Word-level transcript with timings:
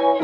Un 0.00 0.16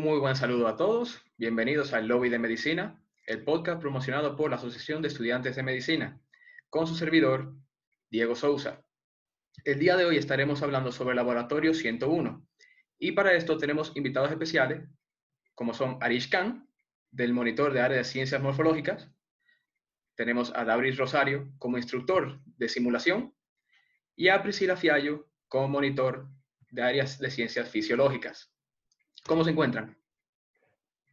muy 0.00 0.18
buen 0.18 0.34
saludo 0.34 0.68
a 0.68 0.76
todos. 0.76 1.20
Bienvenidos 1.36 1.92
al 1.92 2.08
Lobby 2.08 2.30
de 2.30 2.38
Medicina, 2.38 3.04
el 3.26 3.44
podcast 3.44 3.82
promocionado 3.82 4.34
por 4.34 4.48
la 4.48 4.56
Asociación 4.56 5.02
de 5.02 5.08
Estudiantes 5.08 5.56
de 5.56 5.62
Medicina, 5.62 6.22
con 6.70 6.86
su 6.86 6.94
servidor, 6.94 7.52
Diego 8.10 8.34
Sousa. 8.34 8.82
El 9.62 9.78
día 9.78 9.96
de 9.98 10.06
hoy 10.06 10.16
estaremos 10.16 10.62
hablando 10.62 10.90
sobre 10.90 11.10
el 11.10 11.16
Laboratorio 11.16 11.74
101 11.74 12.46
y 12.98 13.12
para 13.12 13.34
esto 13.34 13.58
tenemos 13.58 13.92
invitados 13.94 14.30
especiales 14.30 14.88
como 15.54 15.74
son 15.74 15.98
Arish 16.00 16.30
Khan, 16.30 16.68
del 17.10 17.32
monitor 17.32 17.72
de 17.72 17.80
área 17.80 17.98
de 17.98 18.04
ciencias 18.04 18.42
morfológicas, 18.42 19.10
tenemos 20.16 20.52
a 20.54 20.64
David 20.64 20.98
Rosario 20.98 21.48
como 21.58 21.76
instructor 21.76 22.40
de 22.44 22.68
simulación 22.68 23.34
y 24.16 24.28
a 24.28 24.42
Priscila 24.42 24.76
Fiallo 24.76 25.26
como 25.48 25.68
monitor 25.68 26.26
de 26.70 26.82
áreas 26.82 27.18
de 27.18 27.30
ciencias 27.30 27.70
fisiológicas. 27.70 28.52
¿Cómo 29.26 29.44
se 29.44 29.50
encuentran? 29.50 29.96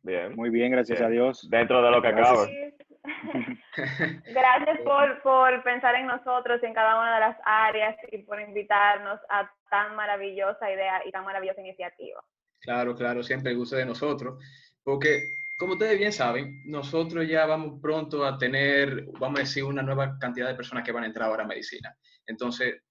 Bien. 0.03 0.35
Muy 0.35 0.49
bien, 0.49 0.71
gracias 0.71 0.99
Bien. 0.99 1.09
a 1.09 1.11
Dios. 1.11 1.49
Dentro 1.49 1.81
de 1.81 1.91
lo 1.91 2.02
que 2.02 2.08
acaba. 2.08 2.47
Gracias 4.25 4.80
por, 4.83 5.21
por 5.21 5.63
pensar 5.63 5.95
en 5.95 6.05
nosotros 6.05 6.61
en 6.61 6.73
cada 6.73 6.99
una 6.99 7.16
de 7.16 7.19
las 7.21 7.38
áreas 7.45 7.95
y 8.11 8.19
por 8.19 8.39
invitarnos 8.39 9.19
a 9.30 9.49
tan 9.69 9.95
maravillosa 9.95 10.69
idea 10.71 11.02
y 11.05 11.11
tan 11.11 11.23
maravillosa 11.23 11.61
iniciativa. 11.61 12.21
Claro, 12.61 12.95
claro, 12.95 13.23
siempre 13.23 13.51
el 13.51 13.57
gusto 13.57 13.75
de 13.75 13.85
nosotros, 13.85 14.43
porque 14.83 15.35
como 15.57 15.73
ustedes 15.73 15.97
bien 15.97 16.11
saben, 16.11 16.61
nosotros 16.65 17.27
ya 17.27 17.45
vamos 17.45 17.79
pronto 17.81 18.25
a 18.25 18.38
tener, 18.38 19.05
vamos 19.19 19.39
a 19.39 19.44
decir, 19.44 19.63
una 19.63 19.83
nueva 19.83 20.17
cantidad 20.19 20.47
de 20.47 20.55
personas 20.55 20.83
que 20.83 20.91
van 20.91 21.03
a 21.03 21.08
entrar 21.08 21.30
ahora 21.30 21.44
a 21.44 21.47
medicina. 21.47 21.95
Entonces, 22.25 22.81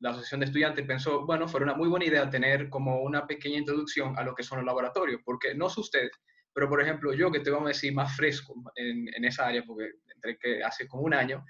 la 0.00 0.10
Asociación 0.10 0.40
de 0.40 0.46
Estudiantes 0.46 0.86
pensó, 0.86 1.26
bueno, 1.26 1.48
fue 1.48 1.62
una 1.62 1.74
muy 1.74 1.88
buena 1.88 2.06
idea 2.06 2.30
tener 2.30 2.68
como 2.68 3.02
una 3.02 3.26
pequeña 3.26 3.58
introducción 3.58 4.18
a 4.18 4.22
lo 4.22 4.34
que 4.34 4.42
son 4.42 4.58
los 4.58 4.66
laboratorios, 4.66 5.20
porque 5.24 5.54
no 5.54 5.68
sé 5.68 5.80
ustedes, 5.80 6.10
pero 6.52 6.68
por 6.68 6.80
ejemplo, 6.80 7.12
yo 7.12 7.30
que 7.30 7.40
te 7.40 7.50
vamos 7.50 7.66
a 7.66 7.68
decir 7.68 7.92
más 7.92 8.16
fresco 8.16 8.54
en, 8.76 9.06
en 9.14 9.24
esa 9.24 9.46
área, 9.46 9.62
porque 9.66 9.90
entré 10.14 10.38
que 10.38 10.62
hace 10.62 10.86
como 10.86 11.02
un 11.02 11.14
año. 11.14 11.44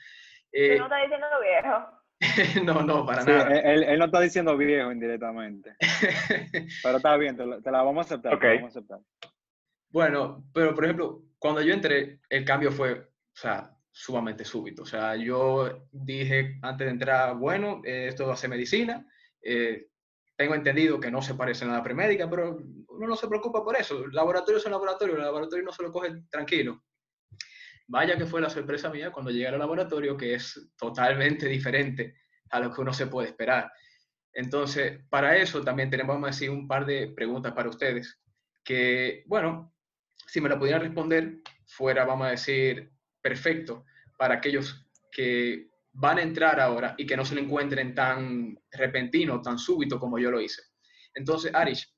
Tú 0.50 0.60
eh, 0.60 0.76
no 0.78 0.84
estás 0.84 1.02
diciendo 1.02 1.26
viejo. 1.40 2.03
no, 2.64 2.82
no, 2.82 3.04
para 3.06 3.22
Sí, 3.22 3.30
nada. 3.30 3.48
él, 3.60 3.82
él 3.84 3.98
no 3.98 4.06
está 4.06 4.20
diciendo 4.20 4.56
viejo 4.56 4.90
indirectamente. 4.92 5.76
Pero 6.82 6.96
está 6.96 7.16
bien, 7.16 7.36
te, 7.36 7.44
la- 7.46 7.60
te 7.60 7.70
la 7.70 7.82
vamos 7.82 8.06
a 8.10 8.14
aceptar. 8.14 8.38
te 8.38 8.46
la 8.46 8.52
Ok. 8.52 8.56
vamos 8.60 8.76
a 8.76 8.78
aceptar. 8.78 8.98
Bueno, 9.90 10.44
pero 10.52 10.74
por 10.74 10.84
ejemplo, 10.84 11.22
cuando 11.38 11.60
yo 11.62 11.72
entré, 11.72 12.18
el 12.28 12.44
cambio 12.44 12.72
fue, 12.72 12.92
o 12.94 13.06
sea, 13.36 13.70
sumamente 13.92 14.44
súbito. 14.44 14.82
O 14.82 14.86
sea, 14.86 15.14
yo 15.14 15.86
dije 15.92 16.58
antes 16.62 16.86
de 16.86 16.90
entrar, 16.92 17.36
bueno, 17.36 17.80
eh, 17.84 18.08
esto 18.08 18.26
va 18.26 18.32
a 18.34 18.36
ser 18.36 18.50
medicina. 18.50 19.06
eh, 19.40 19.86
tengo 20.36 20.56
entendido 20.56 20.98
que 20.98 21.12
no 21.12 21.22
se 21.22 21.34
parece 21.36 21.64
nada 21.64 21.78
a 21.78 21.82
premédica, 21.84 22.28
pero 22.28 22.56
uno 22.88 23.06
no 23.06 23.14
se 23.14 23.28
preocupa 23.28 23.62
por 23.62 23.76
eso. 23.76 24.04
Laboratorios 24.08 24.64
son 24.64 24.72
laboratorios, 24.72 25.16
el 25.16 25.22
laboratorio 25.24 25.64
no 25.64 25.70
se 25.70 25.84
lo 25.84 25.92
coge 25.92 26.10
tranquilo. 26.28 26.82
Vaya 27.86 28.16
que 28.16 28.26
fue 28.26 28.40
la 28.40 28.50
sorpresa 28.50 28.90
mía 28.90 29.12
cuando 29.12 29.30
llegué 29.30 29.48
al 29.48 29.58
laboratorio, 29.58 30.16
que 30.16 30.34
es 30.34 30.72
totalmente 30.76 31.46
diferente 31.46 32.16
a 32.50 32.60
lo 32.60 32.72
que 32.72 32.80
uno 32.80 32.92
se 32.92 33.06
puede 33.06 33.28
esperar. 33.28 33.70
Entonces, 34.32 35.00
para 35.08 35.36
eso 35.36 35.62
también 35.62 35.90
tenemos, 35.90 36.14
vamos 36.14 36.28
a 36.28 36.32
decir, 36.32 36.50
un 36.50 36.66
par 36.66 36.86
de 36.86 37.08
preguntas 37.08 37.52
para 37.52 37.68
ustedes, 37.68 38.20
que, 38.64 39.22
bueno, 39.26 39.74
si 40.26 40.40
me 40.40 40.48
la 40.48 40.58
pudieran 40.58 40.80
responder, 40.80 41.40
fuera, 41.66 42.04
vamos 42.04 42.26
a 42.26 42.30
decir, 42.30 42.90
perfecto 43.20 43.84
para 44.16 44.34
aquellos 44.34 44.86
que 45.10 45.68
van 45.92 46.18
a 46.18 46.22
entrar 46.22 46.60
ahora 46.60 46.94
y 46.98 47.06
que 47.06 47.16
no 47.16 47.24
se 47.24 47.34
lo 47.34 47.40
encuentren 47.40 47.94
tan 47.94 48.58
repentino, 48.70 49.40
tan 49.40 49.58
súbito 49.58 49.98
como 49.98 50.18
yo 50.18 50.30
lo 50.30 50.40
hice. 50.40 50.62
Entonces, 51.14 51.54
Arish, 51.54 51.88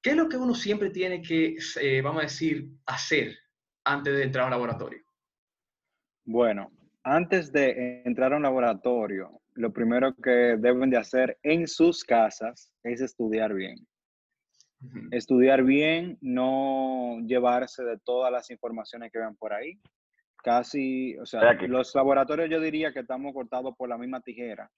¿qué 0.00 0.10
es 0.10 0.16
lo 0.16 0.28
que 0.28 0.36
uno 0.36 0.54
siempre 0.54 0.90
tiene 0.90 1.20
que, 1.20 1.56
eh, 1.80 2.00
vamos 2.02 2.20
a 2.20 2.26
decir, 2.26 2.68
hacer 2.86 3.36
antes 3.84 4.16
de 4.16 4.22
entrar 4.22 4.44
a 4.44 4.46
un 4.46 4.52
laboratorio? 4.52 5.05
Bueno, 6.26 6.72
antes 7.04 7.52
de 7.52 8.02
entrar 8.04 8.32
a 8.32 8.36
un 8.36 8.42
laboratorio, 8.42 9.40
lo 9.54 9.72
primero 9.72 10.12
que 10.16 10.56
deben 10.58 10.90
de 10.90 10.96
hacer 10.96 11.38
en 11.44 11.68
sus 11.68 12.02
casas 12.02 12.72
es 12.82 13.00
estudiar 13.00 13.54
bien. 13.54 13.86
Estudiar 15.12 15.62
bien, 15.62 16.18
no 16.20 17.20
llevarse 17.24 17.84
de 17.84 17.96
todas 17.98 18.32
las 18.32 18.50
informaciones 18.50 19.12
que 19.12 19.20
vean 19.20 19.36
por 19.36 19.52
ahí. 19.52 19.78
Casi, 20.42 21.16
o 21.18 21.24
sea, 21.24 21.48
aquí. 21.50 21.68
los 21.68 21.94
laboratorios 21.94 22.50
yo 22.50 22.60
diría 22.60 22.92
que 22.92 23.00
estamos 23.00 23.32
cortados 23.32 23.74
por 23.76 23.88
la 23.88 23.96
misma 23.96 24.20
tijera 24.20 24.68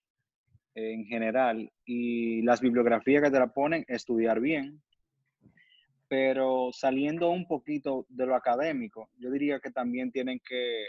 eh, 0.74 0.92
en 0.92 1.06
general 1.06 1.70
y 1.86 2.42
las 2.42 2.60
bibliografías 2.60 3.22
que 3.22 3.30
te 3.30 3.38
la 3.38 3.48
ponen, 3.48 3.86
estudiar 3.88 4.38
bien. 4.38 4.82
Pero 6.08 6.70
saliendo 6.72 7.30
un 7.30 7.46
poquito 7.46 8.04
de 8.10 8.26
lo 8.26 8.34
académico, 8.34 9.08
yo 9.16 9.30
diría 9.30 9.60
que 9.60 9.70
también 9.70 10.12
tienen 10.12 10.40
que 10.46 10.84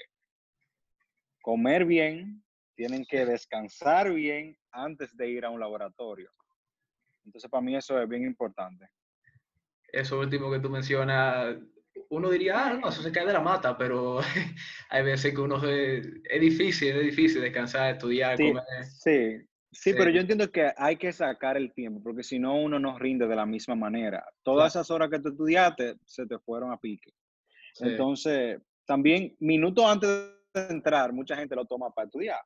comer 1.42 1.86
bien, 1.86 2.44
tienen 2.76 3.06
que 3.06 3.26
descansar 3.26 4.14
bien 4.14 4.58
antes 4.72 5.16
de 5.16 5.30
ir 5.30 5.46
a 5.46 5.50
un 5.50 5.60
laboratorio. 5.60 6.30
Entonces, 7.26 7.50
para 7.50 7.62
mí 7.62 7.76
eso 7.76 8.02
es 8.02 8.08
bien 8.08 8.24
importante. 8.24 8.86
Eso 9.92 10.20
último 10.20 10.52
que 10.52 10.60
tú 10.60 10.70
mencionas, 10.70 11.58
uno 12.10 12.30
diría, 12.30 12.68
ah, 12.68 12.74
no, 12.74 12.90
eso 12.90 13.02
se 13.02 13.12
cae 13.12 13.26
de 13.26 13.34
la 13.34 13.42
mata, 13.42 13.78
pero 13.78 14.20
hay 14.90 15.04
veces 15.04 15.34
que 15.34 15.42
uno 15.42 15.60
se- 15.60 15.98
es 15.98 16.42
difícil, 16.42 16.96
es 16.96 17.04
difícil 17.06 17.42
descansar, 17.42 17.94
estudiar, 17.94 18.38
Sí, 18.38 18.44
comer. 18.44 18.64
sí, 18.86 19.48
sí, 19.72 19.94
pero 19.94 20.10
yo 20.12 20.22
entiendo 20.22 20.52
que 20.52 20.72
hay 20.78 20.96
que 20.96 21.12
sacar 21.12 21.58
el 21.58 21.74
tiempo, 21.74 22.02
porque 22.04 22.24
si 22.24 22.40
no, 22.40 22.56
uno 22.56 22.80
no 22.80 22.98
rinde 23.00 23.28
de 23.28 23.36
la 23.36 23.46
misma 23.46 23.76
manera. 23.76 24.24
Todas 24.44 24.74
esas 24.76 24.90
horas 24.92 25.10
que 25.10 25.20
tú 25.20 25.30
estudiaste 25.30 25.96
se 26.06 26.26
te 26.26 26.38
fueron 26.40 26.72
a 26.72 26.78
pique. 26.78 27.12
Sí. 27.74 27.86
Entonces, 27.86 28.62
también 28.86 29.36
minutos 29.40 29.86
antes 29.86 30.36
entrar, 30.70 31.14
mucha 31.14 31.36
gente 31.36 31.56
lo 31.56 31.66
toma 31.66 31.92
para 31.92 32.06
estudiar. 32.08 32.40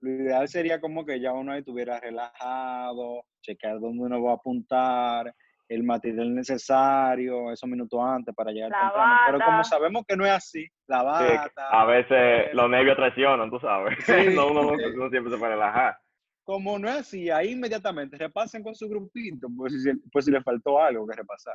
Lo 0.00 0.10
ideal 0.10 0.48
sería 0.48 0.80
como 0.80 1.04
que 1.04 1.20
ya 1.20 1.32
uno 1.32 1.54
estuviera 1.54 2.00
relajado, 2.00 3.24
checar 3.42 3.78
dónde 3.80 4.04
uno 4.04 4.22
va 4.22 4.32
a 4.32 4.34
apuntar, 4.34 5.34
el 5.68 5.82
material 5.84 6.34
necesario, 6.34 7.52
esos 7.52 7.68
minutos 7.68 8.00
antes 8.02 8.34
para 8.34 8.50
llegar 8.50 8.70
La 8.70 8.80
temprano. 8.80 9.14
Pero 9.26 9.44
como 9.44 9.62
sabemos 9.64 10.04
que 10.08 10.16
no 10.16 10.24
es 10.24 10.32
así, 10.32 10.66
la 10.88 10.98
Sí, 11.00 11.04
bata, 11.36 11.68
a 11.70 11.84
veces 11.84 12.54
los 12.54 12.68
nervios 12.70 12.96
traicionan, 12.96 13.50
tú 13.50 13.58
sabes. 13.60 13.96
Sí. 14.04 14.12
no, 14.42 14.48
uno, 14.50 14.62
no- 14.62 14.70
uno 14.72 15.10
siempre 15.10 15.32
se 15.32 15.38
puede 15.38 15.52
relajar. 15.52 15.96
como 16.42 16.78
no 16.78 16.88
es 16.88 16.96
así, 16.96 17.30
ahí 17.30 17.50
inmediatamente 17.52 18.16
repasen 18.18 18.62
con 18.64 18.74
su 18.74 18.88
grupito, 18.88 19.46
pues 19.56 19.80
si, 19.82 19.92
pues 20.10 20.24
si 20.24 20.32
le 20.32 20.42
faltó 20.42 20.82
algo 20.82 21.06
que 21.06 21.14
repasar. 21.16 21.54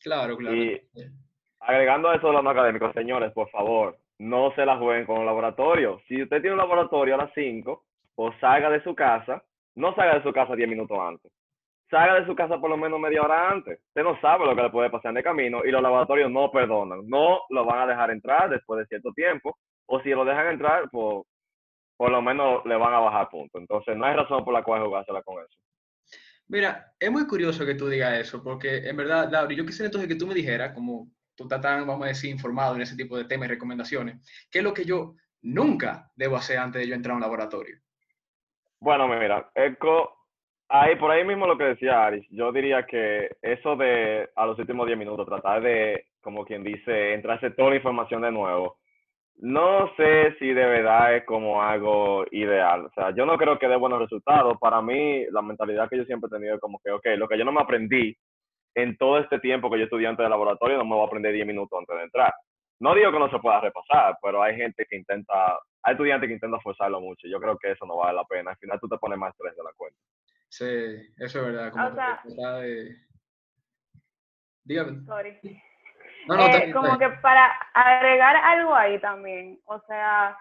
Claro, 0.00 0.36
claro. 0.36 0.56
Y- 0.56 0.80
Agregando 1.60 2.08
a 2.08 2.16
eso 2.16 2.28
de 2.28 2.32
los 2.32 2.42
no 2.42 2.50
académicos, 2.50 2.92
señores, 2.94 3.32
por 3.32 3.48
favor, 3.50 3.98
no 4.18 4.52
se 4.54 4.66
la 4.66 4.76
jueguen 4.76 5.06
con 5.06 5.18
un 5.18 5.26
laboratorio. 5.26 6.00
Si 6.08 6.22
usted 6.22 6.40
tiene 6.40 6.52
un 6.52 6.58
laboratorio 6.58 7.14
a 7.14 7.18
las 7.18 7.32
5, 7.34 7.84
o 8.16 8.32
salga 8.40 8.68
de 8.70 8.82
su 8.82 8.94
casa, 8.94 9.42
no 9.76 9.94
salga 9.94 10.16
de 10.16 10.22
su 10.24 10.32
casa 10.32 10.56
10 10.56 10.68
minutos 10.68 10.98
antes. 10.98 11.30
Salga 11.88 12.20
de 12.20 12.26
su 12.26 12.34
casa 12.34 12.60
por 12.60 12.68
lo 12.68 12.76
menos 12.76 12.98
media 12.98 13.22
hora 13.22 13.48
antes. 13.50 13.78
Usted 13.88 14.02
no 14.02 14.20
sabe 14.20 14.44
lo 14.44 14.56
que 14.56 14.62
le 14.62 14.70
puede 14.70 14.90
pasar 14.90 15.12
en 15.12 15.18
el 15.18 15.22
camino 15.22 15.64
y 15.64 15.70
los 15.70 15.80
laboratorios 15.80 16.30
no 16.30 16.50
perdonan. 16.50 17.08
No 17.08 17.42
lo 17.48 17.64
van 17.64 17.80
a 17.80 17.86
dejar 17.86 18.10
entrar 18.10 18.50
después 18.50 18.80
de 18.80 18.86
cierto 18.86 19.12
tiempo. 19.12 19.56
O 19.86 20.00
si 20.00 20.10
lo 20.10 20.24
dejan 20.24 20.48
entrar, 20.48 20.90
pues, 20.90 21.24
por 21.96 22.10
lo 22.10 22.20
menos 22.20 22.64
le 22.66 22.76
van 22.76 22.92
a 22.92 23.00
bajar 23.00 23.30
puntos. 23.30 23.60
Entonces, 23.60 23.96
no 23.96 24.04
hay 24.04 24.14
razón 24.14 24.44
por 24.44 24.52
la 24.52 24.62
cual 24.62 24.84
jugársela 24.84 25.22
con 25.22 25.42
eso. 25.42 25.58
Mira, 26.48 26.92
es 26.98 27.10
muy 27.10 27.26
curioso 27.26 27.64
que 27.64 27.74
tú 27.74 27.88
digas 27.88 28.18
eso, 28.18 28.42
porque 28.42 28.88
en 28.88 28.96
verdad, 28.96 29.30
Laura, 29.30 29.54
yo 29.54 29.64
quisiera 29.64 29.86
entonces 29.86 30.08
que 30.08 30.16
tú 30.16 30.26
me 30.26 30.34
dijeras, 30.34 30.72
como 30.72 31.08
tú 31.38 31.44
estás 31.44 31.60
tan, 31.60 31.86
vamos 31.86 32.04
a 32.04 32.08
decir, 32.08 32.30
informado 32.30 32.74
en 32.74 32.82
ese 32.82 32.96
tipo 32.96 33.16
de 33.16 33.24
temas 33.24 33.46
y 33.46 33.52
recomendaciones, 33.52 34.16
¿qué 34.50 34.58
es 34.58 34.64
lo 34.64 34.74
que 34.74 34.84
yo 34.84 35.14
nunca 35.40 36.10
debo 36.16 36.36
hacer 36.36 36.58
antes 36.58 36.82
de 36.82 36.88
yo 36.88 36.94
entrar 36.94 37.12
a 37.12 37.16
un 37.16 37.22
laboratorio? 37.22 37.76
Bueno, 38.80 39.06
mira, 39.06 39.48
Eco, 39.54 40.26
ahí 40.68 40.96
por 40.96 41.12
ahí 41.12 41.24
mismo 41.24 41.46
lo 41.46 41.56
que 41.56 41.64
decía 41.64 42.04
Aris, 42.04 42.26
yo 42.30 42.52
diría 42.52 42.84
que 42.84 43.36
eso 43.40 43.76
de 43.76 44.28
a 44.34 44.46
los 44.46 44.58
últimos 44.58 44.86
10 44.86 44.98
minutos 44.98 45.26
tratar 45.26 45.62
de, 45.62 46.06
como 46.20 46.44
quien 46.44 46.64
dice, 46.64 47.14
entrarse 47.14 47.50
toda 47.52 47.70
la 47.70 47.76
información 47.76 48.22
de 48.22 48.32
nuevo, 48.32 48.78
no 49.36 49.94
sé 49.96 50.34
si 50.40 50.46
de 50.46 50.66
verdad 50.66 51.14
es 51.14 51.24
como 51.24 51.62
algo 51.62 52.26
ideal. 52.32 52.86
O 52.86 52.90
sea, 52.90 53.14
yo 53.14 53.24
no 53.24 53.38
creo 53.38 53.56
que 53.56 53.68
dé 53.68 53.76
buenos 53.76 54.00
resultados. 54.00 54.58
Para 54.58 54.82
mí, 54.82 55.26
la 55.30 55.42
mentalidad 55.42 55.88
que 55.88 55.98
yo 55.98 56.04
siempre 56.04 56.26
he 56.26 56.36
tenido 56.36 56.56
es 56.56 56.60
como 56.60 56.80
que, 56.80 56.90
ok, 56.90 57.06
lo 57.16 57.28
que 57.28 57.38
yo 57.38 57.44
no 57.44 57.52
me 57.52 57.60
aprendí 57.60 58.16
en 58.74 58.96
todo 58.96 59.18
este 59.18 59.38
tiempo 59.40 59.70
que 59.70 59.78
yo 59.78 59.84
estudié 59.84 60.06
antes 60.06 60.22
del 60.24 60.30
laboratorio, 60.30 60.76
no 60.78 60.84
me 60.84 60.94
voy 60.94 61.04
a 61.04 61.06
aprender 61.06 61.32
10 61.32 61.46
minutos 61.46 61.78
antes 61.78 61.96
de 61.96 62.02
entrar. 62.04 62.32
No 62.80 62.94
digo 62.94 63.10
que 63.10 63.18
no 63.18 63.30
se 63.30 63.38
pueda 63.40 63.60
repasar, 63.60 64.16
pero 64.22 64.42
hay 64.42 64.54
gente 64.56 64.86
que 64.88 64.96
intenta, 64.96 65.58
hay 65.82 65.92
estudiantes 65.94 66.28
que 66.28 66.34
intentan 66.34 66.60
forzarlo 66.60 67.00
mucho. 67.00 67.26
Yo 67.26 67.40
creo 67.40 67.58
que 67.58 67.72
eso 67.72 67.84
no 67.86 67.96
vale 67.96 68.14
la 68.14 68.24
pena. 68.24 68.52
Al 68.52 68.56
final 68.58 68.78
tú 68.80 68.88
te 68.88 68.98
pones 68.98 69.18
más 69.18 69.30
estrés 69.32 69.56
de 69.56 69.62
la 69.64 69.70
cuenta. 69.76 69.98
Sí, 70.48 70.64
eso 71.18 71.40
es 71.40 71.46
verdad. 71.46 71.72
Como 71.72 71.86
O 71.88 71.94
sea- 71.94 72.22
de... 72.60 72.96
Dígame. 74.64 75.04
Sorry. 75.06 75.38
No, 76.26 76.36
no, 76.36 76.46
Eh, 76.46 76.72
como 76.72 76.98
que 76.98 77.08
para 77.22 77.46
agregar 77.74 78.36
algo 78.36 78.74
ahí 78.74 79.00
también, 79.00 79.58
o 79.64 79.80
sea, 79.86 80.36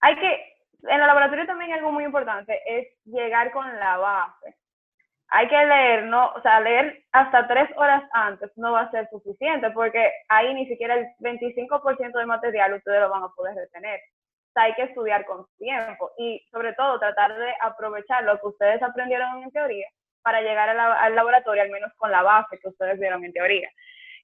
hay 0.00 0.14
que, 0.16 0.34
en 0.82 1.00
el 1.00 1.06
laboratorio 1.06 1.46
también 1.46 1.72
algo 1.72 1.90
muy 1.90 2.04
importante 2.04 2.60
es 2.66 2.88
llegar 3.06 3.50
con 3.50 3.66
la 3.78 3.96
base. 3.96 4.56
Hay 5.28 5.48
que 5.48 5.56
leer, 5.56 6.04
no, 6.04 6.30
o 6.32 6.42
sea, 6.42 6.60
leer 6.60 7.02
hasta 7.12 7.46
tres 7.48 7.68
horas 7.76 8.02
antes 8.12 8.50
no 8.56 8.72
va 8.72 8.82
a 8.82 8.90
ser 8.90 9.08
suficiente 9.10 9.70
porque 9.70 10.12
ahí 10.28 10.54
ni 10.54 10.66
siquiera 10.66 10.94
el 10.94 11.06
25% 11.20 12.12
del 12.12 12.26
material 12.26 12.74
ustedes 12.74 13.00
lo 13.00 13.10
van 13.10 13.24
a 13.24 13.28
poder 13.34 13.54
retener. 13.56 14.00
O 14.00 14.52
sea, 14.52 14.64
hay 14.64 14.74
que 14.74 14.82
estudiar 14.82 15.24
con 15.24 15.46
tiempo 15.58 16.12
y 16.18 16.46
sobre 16.52 16.74
todo 16.74 17.00
tratar 17.00 17.34
de 17.36 17.52
aprovechar 17.60 18.22
lo 18.24 18.38
que 18.38 18.46
ustedes 18.46 18.82
aprendieron 18.82 19.42
en 19.42 19.50
teoría 19.50 19.88
para 20.22 20.40
llegar 20.40 20.68
al 20.70 21.14
laboratorio 21.14 21.62
al 21.62 21.70
menos 21.70 21.92
con 21.96 22.10
la 22.10 22.22
base 22.22 22.58
que 22.58 22.68
ustedes 22.68 22.98
vieron 22.98 23.24
en 23.24 23.32
teoría. 23.32 23.68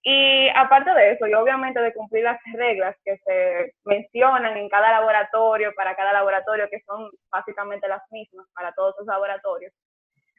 Y 0.03 0.49
aparte 0.55 0.95
de 0.95 1.13
eso, 1.13 1.27
y 1.27 1.35
obviamente 1.35 1.81
de 1.81 1.93
cumplir 1.93 2.25
las 2.25 2.41
reglas 2.55 2.97
que 3.05 3.19
se 3.19 3.75
mencionan 3.85 4.57
en 4.57 4.69
cada 4.71 4.93
laboratorio, 4.93 5.75
para 5.75 5.95
cada 5.95 6.15
laboratorio, 6.15 6.71
que 6.71 6.81
son 6.87 7.11
básicamente 7.31 7.87
las 7.87 8.03
mismas 8.11 8.47
para 8.55 8.73
todos 8.73 8.95
los 8.99 9.07
laboratorios, 9.07 9.75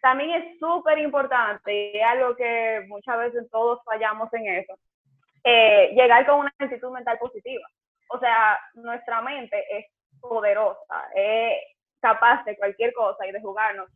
también 0.02 0.32
es 0.32 0.60
súper 0.60 1.00
importante, 1.00 1.74
y 1.74 1.98
es 1.98 2.04
algo 2.04 2.36
que 2.36 2.86
muchas 2.88 3.18
veces 3.18 3.50
todos 3.52 3.80
fallamos 3.86 4.34
en 4.34 4.48
eso, 4.48 4.78
eh, 5.44 5.92
llegar 5.94 6.26
con 6.26 6.40
una 6.40 6.54
actitud 6.60 6.92
mental 6.92 7.18
positiva. 7.20 7.68
O 8.10 8.20
sea, 8.20 8.60
nuestra 8.74 9.22
mente 9.22 9.64
es 9.78 9.86
poderosa, 10.20 11.10
es 11.16 11.58
capaz 12.00 12.44
de 12.46 12.58
cualquier 12.58 12.94
cosa 12.94 13.26
y 13.26 13.32
de 13.32 13.42
jugarnos 13.42 13.90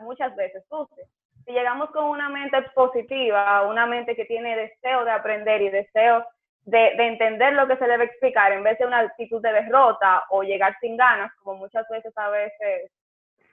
muchas 0.00 0.34
veces 0.36 0.62
sucio 0.68 1.04
si 1.44 1.52
llegamos 1.52 1.90
con 1.90 2.04
una 2.04 2.28
mente 2.28 2.62
positiva, 2.74 3.62
una 3.62 3.86
mente 3.86 4.14
que 4.14 4.24
tiene 4.24 4.56
deseo 4.56 5.04
de 5.04 5.10
aprender 5.10 5.62
y 5.62 5.70
deseo 5.70 6.24
de, 6.64 6.94
de 6.96 7.06
entender 7.06 7.54
lo 7.54 7.66
que 7.66 7.76
se 7.76 7.86
debe 7.86 8.04
explicar, 8.04 8.52
en 8.52 8.62
vez 8.62 8.78
de 8.78 8.86
una 8.86 9.00
actitud 9.00 9.40
de 9.42 9.52
derrota 9.52 10.24
o 10.30 10.42
llegar 10.42 10.76
sin 10.80 10.96
ganas, 10.96 11.32
como 11.42 11.58
muchas 11.58 11.88
veces 11.88 12.16
a 12.16 12.28
veces 12.30 12.92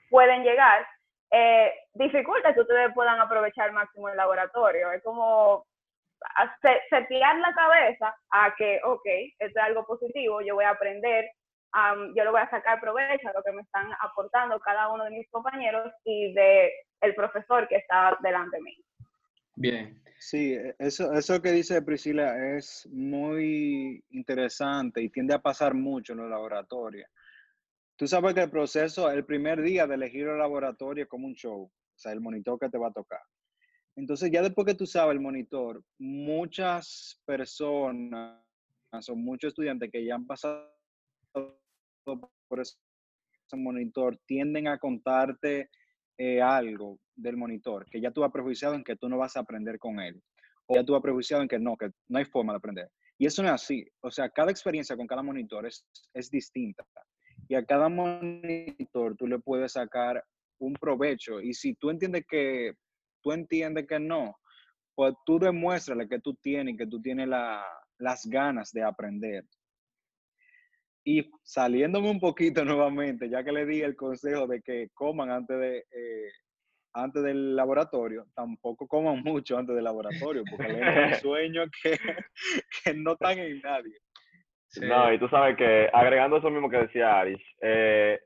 pueden 0.10 0.44
llegar, 0.44 0.86
eh, 1.32 1.72
dificulta 1.94 2.54
que 2.54 2.62
ustedes 2.62 2.94
puedan 2.94 3.20
aprovechar 3.20 3.70
al 3.70 3.74
máximo 3.74 4.10
el 4.10 4.18
laboratorio. 4.18 4.92
Es 4.92 5.04
como 5.04 5.66
hacer- 6.36 6.82
setear 6.90 7.38
la 7.40 7.54
cabeza 7.54 8.16
a 8.32 8.54
que, 8.56 8.80
ok, 8.84 9.06
esto 9.40 9.60
es 9.60 9.66
algo 9.66 9.86
positivo, 9.86 10.42
yo 10.42 10.56
voy 10.56 10.66
a 10.66 10.72
aprender, 10.72 11.30
am, 11.74 12.14
yo 12.16 12.24
lo 12.24 12.32
voy 12.32 12.42
a 12.42 12.50
sacar 12.50 12.80
provecho 12.80 13.30
a 13.30 13.34
lo 13.34 13.44
que 13.44 13.52
me 13.52 13.62
están 13.62 13.88
aportando 14.02 14.60
cada 14.60 14.92
uno 14.92 15.04
de 15.06 15.12
mis 15.12 15.30
compañeros 15.30 15.92
y 16.04 16.34
de 16.34 16.72
el 17.02 17.14
profesor 17.14 17.68
que 17.68 17.76
está 17.78 18.18
delante 18.22 18.58
de 18.58 18.64
mí. 18.64 18.78
Bien. 19.56 20.02
Sí, 20.20 20.58
eso, 20.80 21.14
eso 21.14 21.40
que 21.44 21.52
dice 21.52 21.80
Priscila 21.84 22.56
es 22.58 22.90
muy 22.92 24.04
interesante 24.10 25.00
y 25.00 25.10
tiende 25.10 25.36
a 25.36 25.40
pasar 25.40 25.76
mucho 25.76 26.14
en 26.14 26.20
los 26.20 26.30
laboratorios. 26.30 27.08
Tú 27.98 28.08
sabes 28.08 28.36
que 28.36 28.44
el 28.44 28.52
proceso, 28.52 29.10
el 29.10 29.26
primer 29.26 29.60
día 29.62 29.88
de 29.88 29.96
elegir 29.96 30.28
el 30.28 30.38
laboratorio 30.38 31.06
es 31.06 31.10
como 31.10 31.26
un 31.26 31.34
show, 31.34 31.64
o 31.64 31.72
sea, 31.96 32.12
el 32.12 32.22
monitor 32.22 32.60
que 32.60 32.70
te 32.70 32.78
va 32.78 32.90
a 32.90 32.94
tocar. 32.94 33.22
Entonces, 33.96 34.30
ya 34.30 34.44
después 34.44 34.68
que 34.68 34.76
tú 34.76 34.86
sabes 34.86 35.16
el 35.16 35.20
monitor, 35.20 35.84
muchas 35.98 37.20
personas 37.26 38.40
o 39.10 39.16
muchos 39.16 39.50
estudiantes 39.50 39.90
que 39.92 40.06
ya 40.06 40.14
han 40.14 40.28
pasado 40.28 40.70
por 41.34 42.60
ese 42.62 42.78
monitor 43.54 44.20
tienden 44.28 44.68
a 44.68 44.78
contarte 44.78 45.72
eh, 46.20 46.40
algo 46.40 47.00
del 47.16 47.36
monitor, 47.36 47.90
que 47.90 48.00
ya 48.00 48.12
tú 48.12 48.24
has 48.24 48.32
prejuiciado 48.32 48.76
en 48.76 48.84
que 48.84 48.96
tú 48.96 49.10
no 49.10 49.18
vas 49.18 49.36
a 49.36 49.40
aprender 49.40 49.80
con 49.80 50.00
él, 50.00 50.22
o 50.68 50.76
ya 50.76 50.84
tú 50.84 50.96
has 50.96 51.02
prejuiciado 51.02 51.42
en 51.42 51.50
que 51.50 51.58
no, 51.58 51.76
que 51.76 51.90
no 52.10 52.20
hay 52.20 52.26
forma 52.26 52.54
de 52.54 52.58
aprender. 52.58 52.92
Y 53.18 53.26
eso 53.26 53.42
no 53.42 53.50
es 53.50 53.56
así. 53.56 53.84
O 54.02 54.12
sea, 54.12 54.30
cada 54.30 54.52
experiencia 54.52 54.96
con 54.96 55.08
cada 55.08 55.24
monitor 55.24 55.66
es, 55.66 55.84
es 56.14 56.30
distinta. 56.30 56.86
Y 57.48 57.56
a 57.56 57.66
cada 57.66 57.90
monitor 57.90 59.16
tú 59.18 59.28
le 59.28 59.40
puedes 59.40 59.74
sacar 59.74 60.24
un 60.60 60.74
provecho. 60.74 61.40
Y 61.42 61.54
si 61.54 61.76
tú 61.76 61.90
entiendes 61.90 62.26
que 62.28 62.74
tú 63.22 63.32
entiendes 63.32 63.88
que 63.88 64.00
no, 64.00 64.36
pues 64.96 65.14
tú 65.26 65.38
demuéstrale 65.40 66.08
que 66.08 66.20
tú 66.20 66.34
tienes, 66.36 66.78
que 66.78 66.88
tú 66.88 67.02
tienes 67.02 67.28
la- 67.28 67.66
las 68.00 68.26
ganas 68.26 68.72
de 68.72 68.84
aprender. 68.84 69.44
Y 71.06 71.30
saliéndome 71.44 72.10
un 72.10 72.20
poquito 72.20 72.66
nuevamente, 72.66 73.30
ya 73.30 73.44
que 73.44 73.52
le 73.52 73.66
di 73.66 73.82
el 73.82 73.96
consejo 73.96 74.48
de 74.48 74.62
que 74.62 74.90
coman 74.94 75.30
antes 75.30 75.58
de 75.60 75.78
eh, 75.92 76.32
antes 76.94 77.22
del 77.22 77.56
laboratorio, 77.56 78.26
tampoco 78.34 78.88
coman 78.88 79.22
mucho 79.24 79.58
antes 79.58 79.76
del 79.76 79.84
laboratorio, 79.84 80.44
porque 80.50 80.68
le 80.68 80.80
un 80.80 81.14
sueño 81.22 81.64
que, 81.84 81.98
que 82.84 82.94
no 82.94 83.14
están 83.14 83.38
en 83.40 83.62
nadie. 83.62 83.98
No, 84.82 85.14
y 85.14 85.20
tú 85.20 85.28
sabes 85.30 85.56
que 85.58 85.90
agregando 85.92 86.38
eso 86.38 86.50
mismo 86.50 86.70
que 86.70 86.78
decía 86.78 87.20
Aris, 87.20 87.42
eh, 87.62 88.20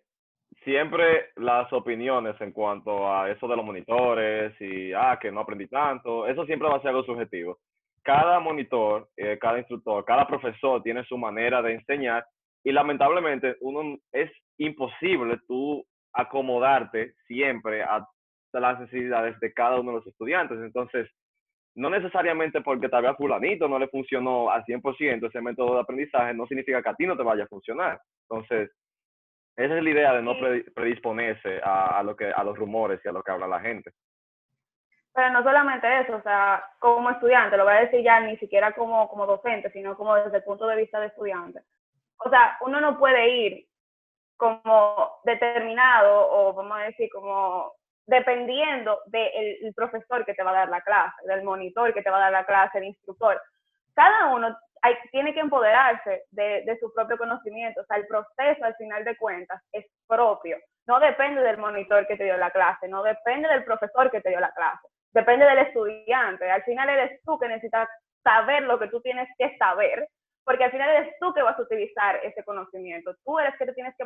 siempre 0.63 1.29
las 1.37 1.71
opiniones 1.73 2.39
en 2.39 2.51
cuanto 2.51 3.11
a 3.11 3.29
eso 3.29 3.47
de 3.47 3.55
los 3.55 3.65
monitores 3.65 4.53
y, 4.59 4.93
ah, 4.93 5.17
que 5.19 5.31
no 5.31 5.41
aprendí 5.41 5.67
tanto, 5.67 6.27
eso 6.27 6.45
siempre 6.45 6.67
va 6.67 6.77
a 6.77 6.81
ser 6.81 6.89
algo 6.89 7.03
subjetivo. 7.03 7.59
Cada 8.03 8.39
monitor, 8.39 9.09
eh, 9.15 9.37
cada 9.39 9.59
instructor, 9.59 10.03
cada 10.05 10.27
profesor 10.27 10.81
tiene 10.81 11.03
su 11.05 11.17
manera 11.17 11.61
de 11.61 11.73
enseñar 11.73 12.25
y 12.63 12.71
lamentablemente 12.71 13.55
uno 13.61 13.97
es 14.11 14.31
imposible 14.57 15.39
tú 15.47 15.83
acomodarte 16.13 17.13
siempre 17.27 17.83
a 17.83 18.05
las 18.53 18.79
necesidades 18.79 19.39
de 19.39 19.53
cada 19.53 19.79
uno 19.79 19.91
de 19.91 19.97
los 19.97 20.07
estudiantes. 20.07 20.59
Entonces, 20.59 21.09
no 21.75 21.89
necesariamente 21.89 22.61
porque 22.61 22.89
tal 22.89 23.03
vez 23.03 23.11
a 23.11 23.15
fulanito 23.15 23.67
no 23.67 23.79
le 23.79 23.87
funcionó 23.87 24.49
al 24.49 24.63
100% 24.65 25.27
ese 25.27 25.41
método 25.41 25.75
de 25.75 25.81
aprendizaje, 25.81 26.33
no 26.33 26.45
significa 26.47 26.81
que 26.81 26.89
a 26.89 26.95
ti 26.95 27.05
no 27.05 27.15
te 27.15 27.23
vaya 27.23 27.45
a 27.45 27.47
funcionar. 27.47 27.99
Entonces, 28.29 28.71
esa 29.55 29.77
es 29.77 29.83
la 29.83 29.89
idea 29.89 30.13
de 30.13 30.21
no 30.21 30.33
predisponerse 30.73 31.61
a, 31.63 31.99
a 31.99 32.03
lo 32.03 32.15
que, 32.15 32.31
a 32.31 32.43
los 32.43 32.57
rumores 32.57 32.99
y 33.03 33.09
a 33.09 33.11
lo 33.11 33.23
que 33.23 33.31
habla 33.31 33.47
la 33.47 33.59
gente. 33.59 33.91
Pero 35.13 35.29
no 35.31 35.43
solamente 35.43 35.99
eso, 35.99 36.15
o 36.15 36.21
sea, 36.21 36.63
como 36.79 37.09
estudiante, 37.09 37.57
lo 37.57 37.65
voy 37.65 37.73
a 37.73 37.81
decir 37.81 38.01
ya 38.01 38.21
ni 38.21 38.37
siquiera 38.37 38.71
como, 38.73 39.09
como 39.09 39.25
docente, 39.25 39.69
sino 39.71 39.95
como 39.97 40.15
desde 40.15 40.37
el 40.37 40.43
punto 40.43 40.65
de 40.67 40.77
vista 40.77 40.99
de 40.99 41.07
estudiante. 41.07 41.61
O 42.17 42.29
sea, 42.29 42.57
uno 42.61 42.79
no 42.79 42.97
puede 42.97 43.29
ir 43.29 43.67
como 44.37 45.19
determinado 45.25 46.31
o 46.31 46.53
vamos 46.53 46.77
a 46.77 46.83
decir 46.83 47.09
como 47.11 47.73
dependiendo 48.05 48.99
del 49.07 49.29
el 49.61 49.73
profesor 49.73 50.25
que 50.25 50.33
te 50.33 50.43
va 50.43 50.51
a 50.51 50.65
dar 50.65 50.69
la 50.69 50.81
clase, 50.81 51.15
del 51.25 51.43
monitor 51.43 51.93
que 51.93 52.01
te 52.01 52.09
va 52.09 52.17
a 52.17 52.31
dar 52.31 52.31
la 52.31 52.45
clase, 52.45 52.77
el 52.77 52.85
instructor. 52.85 53.41
Cada 53.93 54.33
uno 54.33 54.57
tiene 55.11 55.33
que 55.33 55.39
empoderarse 55.39 56.23
de, 56.31 56.63
de 56.65 56.79
su 56.79 56.91
propio 56.93 57.17
conocimiento. 57.17 57.81
O 57.81 57.85
sea, 57.85 57.97
el 57.97 58.07
proceso 58.07 58.65
al 58.65 58.75
final 58.75 59.03
de 59.05 59.15
cuentas 59.17 59.61
es 59.71 59.85
propio. 60.07 60.57
No 60.87 60.99
depende 60.99 61.41
del 61.41 61.57
monitor 61.57 62.07
que 62.07 62.17
te 62.17 62.23
dio 62.23 62.37
la 62.37 62.51
clase, 62.51 62.87
no 62.87 63.03
depende 63.03 63.47
del 63.47 63.63
profesor 63.63 64.09
que 64.09 64.21
te 64.21 64.29
dio 64.29 64.39
la 64.39 64.51
clase, 64.51 64.87
depende 65.13 65.45
del 65.45 65.59
estudiante. 65.59 66.49
Al 66.49 66.63
final 66.63 66.89
eres 66.89 67.21
tú 67.23 67.37
que 67.39 67.47
necesitas 67.47 67.87
saber 68.23 68.63
lo 68.63 68.79
que 68.79 68.87
tú 68.87 68.99
tienes 69.01 69.29
que 69.37 69.55
saber, 69.57 70.07
porque 70.43 70.63
al 70.63 70.71
final 70.71 70.89
eres 70.89 71.15
tú 71.19 71.33
que 71.33 71.41
vas 71.41 71.57
a 71.57 71.61
utilizar 71.61 72.17
ese 72.23 72.43
conocimiento. 72.43 73.15
Tú 73.23 73.39
eres 73.39 73.55
que 73.57 73.65
te 73.65 73.73
tienes 73.73 73.95
que 73.97 74.05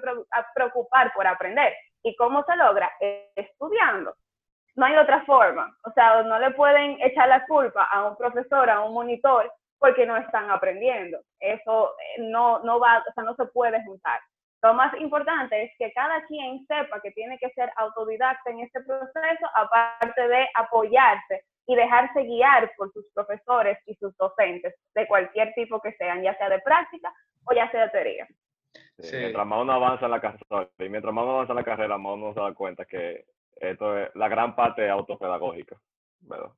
preocupar 0.53 1.13
por 1.13 1.25
aprender. 1.27 1.73
¿Y 2.03 2.15
cómo 2.15 2.43
se 2.43 2.55
logra? 2.55 2.91
Estudiando. 3.35 4.15
No 4.75 4.85
hay 4.85 4.97
otra 4.97 5.23
forma. 5.25 5.75
O 5.85 5.91
sea, 5.91 6.21
no 6.23 6.37
le 6.39 6.51
pueden 6.51 6.97
echar 7.01 7.29
la 7.29 7.45
culpa 7.45 7.85
a 7.85 8.05
un 8.07 8.17
profesor, 8.17 8.69
a 8.69 8.81
un 8.81 8.93
monitor, 8.93 9.51
porque 9.79 10.05
no 10.05 10.17
están 10.17 10.51
aprendiendo. 10.51 11.19
Eso 11.39 11.95
eh, 12.17 12.21
no, 12.23 12.59
no 12.59 12.79
va, 12.79 13.03
o 13.07 13.13
sea, 13.13 13.23
no 13.23 13.35
se 13.35 13.45
puede 13.45 13.83
juntar. 13.85 14.19
Lo 14.61 14.73
más 14.73 14.93
importante 14.99 15.63
es 15.63 15.71
que 15.77 15.93
cada 15.93 16.25
quien 16.25 16.65
sepa 16.65 16.99
que 17.01 17.11
tiene 17.11 17.37
que 17.37 17.51
ser 17.51 17.71
autodidacta 17.75 18.49
en 18.49 18.61
este 18.61 18.81
proceso, 18.81 19.47
aparte 19.53 20.27
de 20.27 20.49
apoyarse 20.55 21.45
y 21.67 21.75
dejarse 21.75 22.23
guiar 22.23 22.71
por 22.77 22.91
sus 22.93 23.05
profesores 23.13 23.77
y 23.85 23.95
sus 23.95 24.15
docentes 24.17 24.75
de 24.93 25.07
cualquier 25.07 25.53
tipo 25.53 25.81
que 25.81 25.93
sean, 25.93 26.21
ya 26.21 26.37
sea 26.37 26.49
de 26.49 26.59
práctica 26.59 27.13
o 27.45 27.53
ya 27.53 27.69
sea 27.71 27.83
de 27.85 27.89
teoría. 27.89 28.27
Sí, 28.97 29.03
Sí. 29.07 29.17
Mientras 29.17 29.45
más 29.47 29.61
uno 29.61 29.73
avanza 29.73 30.05
en 30.05 30.11
la 30.11 30.21
carrera, 30.21 30.69
y 30.79 30.89
mientras 30.89 31.13
más 31.13 31.23
uno 31.23 31.33
avanza 31.35 31.53
en 31.53 31.57
la 31.57 31.63
carrera, 31.63 31.97
más 31.97 32.13
uno 32.13 32.33
se 32.33 32.39
da 32.39 32.53
cuenta 32.53 32.85
que 32.85 33.25
esto 33.55 33.97
es 33.97 34.09
la 34.15 34.27
gran 34.27 34.55
parte 34.55 34.85
es 34.85 34.91
autopedagógica, 34.91 35.77
¿verdad? 36.19 36.51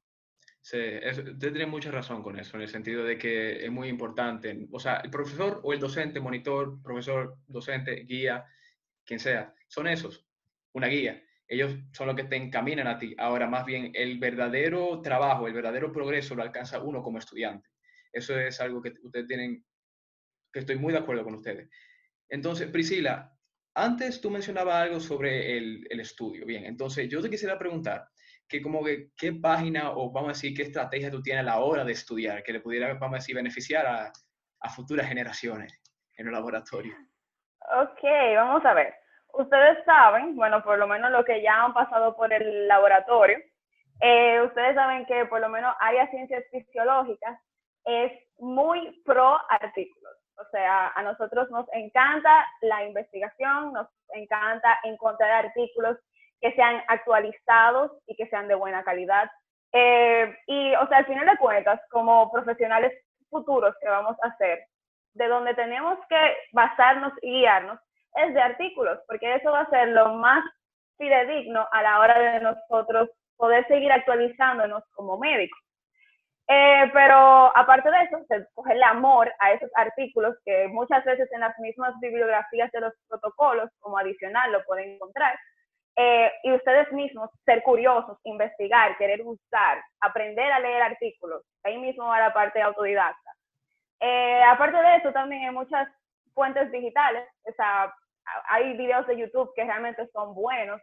Sí, 0.61 0.77
es- 0.79 1.19
usted 1.19 1.51
tiene 1.51 1.65
mucha 1.67 1.91
razón 1.91 2.21
con 2.23 2.37
eso, 2.37 2.57
en 2.57 2.63
el 2.63 2.67
sentido 2.67 3.03
de 3.05 3.17
que 3.17 3.63
es 3.65 3.71
muy 3.71 3.87
importante. 3.87 4.67
O 4.71 4.79
sea, 4.79 4.97
el 4.97 5.09
profesor 5.09 5.61
o 5.63 5.73
el 5.73 5.79
docente, 5.79 6.19
monitor, 6.19 6.81
profesor, 6.83 7.35
docente, 7.47 8.03
guía, 8.03 8.45
quien 9.05 9.19
sea, 9.19 9.53
son 9.67 9.87
esos, 9.87 10.27
una 10.73 10.87
guía. 10.87 11.21
Ellos 11.47 11.75
son 11.93 12.07
los 12.07 12.15
que 12.15 12.25
te 12.25 12.35
encaminan 12.35 12.87
a 12.87 12.97
ti. 12.97 13.15
Ahora, 13.17 13.47
más 13.47 13.65
bien, 13.65 13.91
el 13.93 14.19
verdadero 14.19 15.01
trabajo, 15.01 15.47
el 15.47 15.53
verdadero 15.53 15.91
progreso 15.91 16.35
lo 16.35 16.43
alcanza 16.43 16.81
uno 16.81 17.01
como 17.01 17.19
estudiante. 17.19 17.69
Eso 18.11 18.37
es 18.37 18.59
algo 18.59 18.81
que 18.81 18.93
ustedes 19.01 19.27
tienen, 19.27 19.63
que 20.51 20.59
estoy 20.59 20.77
muy 20.77 20.91
de 20.91 20.99
acuerdo 20.99 21.23
con 21.23 21.35
ustedes. 21.35 21.69
Entonces, 22.29 22.67
Priscila, 22.67 23.31
antes 23.75 24.19
tú 24.19 24.29
mencionabas 24.29 24.75
algo 24.75 24.99
sobre 24.99 25.57
el, 25.57 25.99
estudio. 25.99 26.45
Bien, 26.45 26.65
entonces 26.65 27.07
yo 27.07 27.21
te 27.21 27.29
quisiera 27.29 27.57
preguntar, 27.57 28.07
que 28.47 28.61
como 28.61 28.83
que 28.83 29.11
qué 29.15 29.33
página 29.33 29.91
o 29.91 30.11
vamos 30.11 30.29
a 30.29 30.33
decir 30.33 30.53
qué 30.53 30.63
estrategia 30.63 31.11
tú 31.11 31.21
tienes 31.21 31.41
a 31.41 31.45
la 31.45 31.59
hora 31.59 31.83
de 31.83 31.91
estudiar 31.91 32.43
que 32.43 32.53
le 32.53 32.61
pudiera, 32.61 32.93
vamos 32.93 33.15
a 33.15 33.19
decir, 33.19 33.35
beneficiar 33.35 33.85
a, 33.85 34.11
a 34.61 34.69
futuras 34.69 35.07
generaciones 35.07 35.79
en 36.17 36.27
el 36.27 36.33
laboratorio. 36.33 36.93
Ok, 37.81 38.03
vamos 38.35 38.65
a 38.65 38.73
ver. 38.73 38.93
Ustedes 39.37 39.85
saben, 39.85 40.35
bueno, 40.35 40.63
por 40.63 40.79
lo 40.79 40.87
menos 40.87 41.11
lo 41.11 41.23
que 41.23 41.43
ya 41.43 41.63
han 41.63 41.73
pasado 41.73 42.15
por 42.15 42.33
el 42.33 42.67
laboratorio, 42.67 43.37
eh, 44.01 44.41
ustedes 44.41 44.73
saben 44.73 45.05
que 45.05 45.25
por 45.25 45.39
lo 45.39 45.47
menos 45.47 45.75
área 45.79 46.09
ciencias 46.09 46.43
fisiológicas 46.49 47.39
es 47.85 48.11
muy 48.39 48.99
pro 49.05 49.39
artículos. 49.47 50.13
O 50.39 50.43
sea, 50.49 50.87
a 50.87 51.03
nosotros 51.03 51.51
nos 51.51 51.67
encanta 51.73 52.47
la 52.61 52.83
investigación, 52.83 53.73
nos 53.73 53.87
encanta 54.15 54.79
encontrar 54.83 55.45
artículos 55.45 55.97
que 56.41 56.53
sean 56.53 56.81
actualizados 56.87 57.91
y 58.07 58.15
que 58.15 58.27
sean 58.29 58.47
de 58.47 58.55
buena 58.55 58.83
calidad. 58.83 59.29
Eh, 59.71 60.35
y, 60.47 60.73
o 60.77 60.87
sea, 60.87 60.97
al 60.97 61.05
final 61.05 61.27
de 61.27 61.37
cuentas, 61.37 61.79
como 61.91 62.31
profesionales 62.31 62.91
futuros 63.29 63.75
que 63.81 63.87
vamos 63.87 64.17
a 64.23 64.29
hacer, 64.29 64.65
de 65.13 65.27
donde 65.27 65.53
tenemos 65.53 65.99
que 66.09 66.37
basarnos 66.53 67.13
y 67.21 67.41
guiarnos 67.41 67.79
es 68.17 68.33
de 68.33 68.41
artículos, 68.41 68.99
porque 69.07 69.35
eso 69.35 69.51
va 69.51 69.61
a 69.61 69.69
ser 69.69 69.89
lo 69.89 70.13
más 70.13 70.43
fidedigno 70.97 71.67
a 71.71 71.81
la 71.81 71.99
hora 71.99 72.19
de 72.19 72.39
nosotros 72.41 73.09
poder 73.37 73.67
seguir 73.67 73.91
actualizándonos 73.91 74.83
como 74.91 75.17
médicos. 75.17 75.59
Eh, 76.49 76.89
pero 76.93 77.55
aparte 77.57 77.91
de 77.91 78.03
eso, 78.03 78.25
se 78.29 78.47
coge 78.53 78.73
el 78.73 78.83
amor 78.83 79.31
a 79.39 79.51
esos 79.51 79.69
artículos 79.75 80.35
que 80.45 80.67
muchas 80.69 81.03
veces 81.03 81.29
en 81.33 81.41
las 81.41 81.57
mismas 81.59 81.93
bibliografías 81.99 82.71
de 82.71 82.81
los 82.81 82.93
protocolos 83.09 83.69
como 83.79 83.97
adicional 83.97 84.51
lo 84.51 84.63
pueden 84.63 84.91
encontrar. 84.91 85.37
Eh, 85.97 86.31
y 86.43 86.53
ustedes 86.53 86.91
mismos 86.91 87.29
ser 87.43 87.63
curiosos, 87.63 88.17
investigar, 88.23 88.97
querer 88.97 89.23
buscar, 89.23 89.81
aprender 89.99 90.51
a 90.51 90.59
leer 90.59 90.83
artículos. 90.83 91.43
Ahí 91.63 91.77
mismo 91.77 92.05
va 92.05 92.19
la 92.19 92.33
parte 92.33 92.61
autodidacta. 92.61 93.31
Eh, 93.99 94.41
aparte 94.43 94.77
de 94.77 94.95
eso, 94.97 95.11
también 95.11 95.43
hay 95.43 95.51
muchas 95.51 95.89
fuentes 96.33 96.71
digitales. 96.71 97.27
O 97.43 97.51
sea, 97.53 97.93
hay 98.49 98.75
videos 98.77 99.07
de 99.07 99.17
YouTube 99.17 99.51
que 99.55 99.63
realmente 99.63 100.07
son 100.13 100.33
buenos 100.35 100.81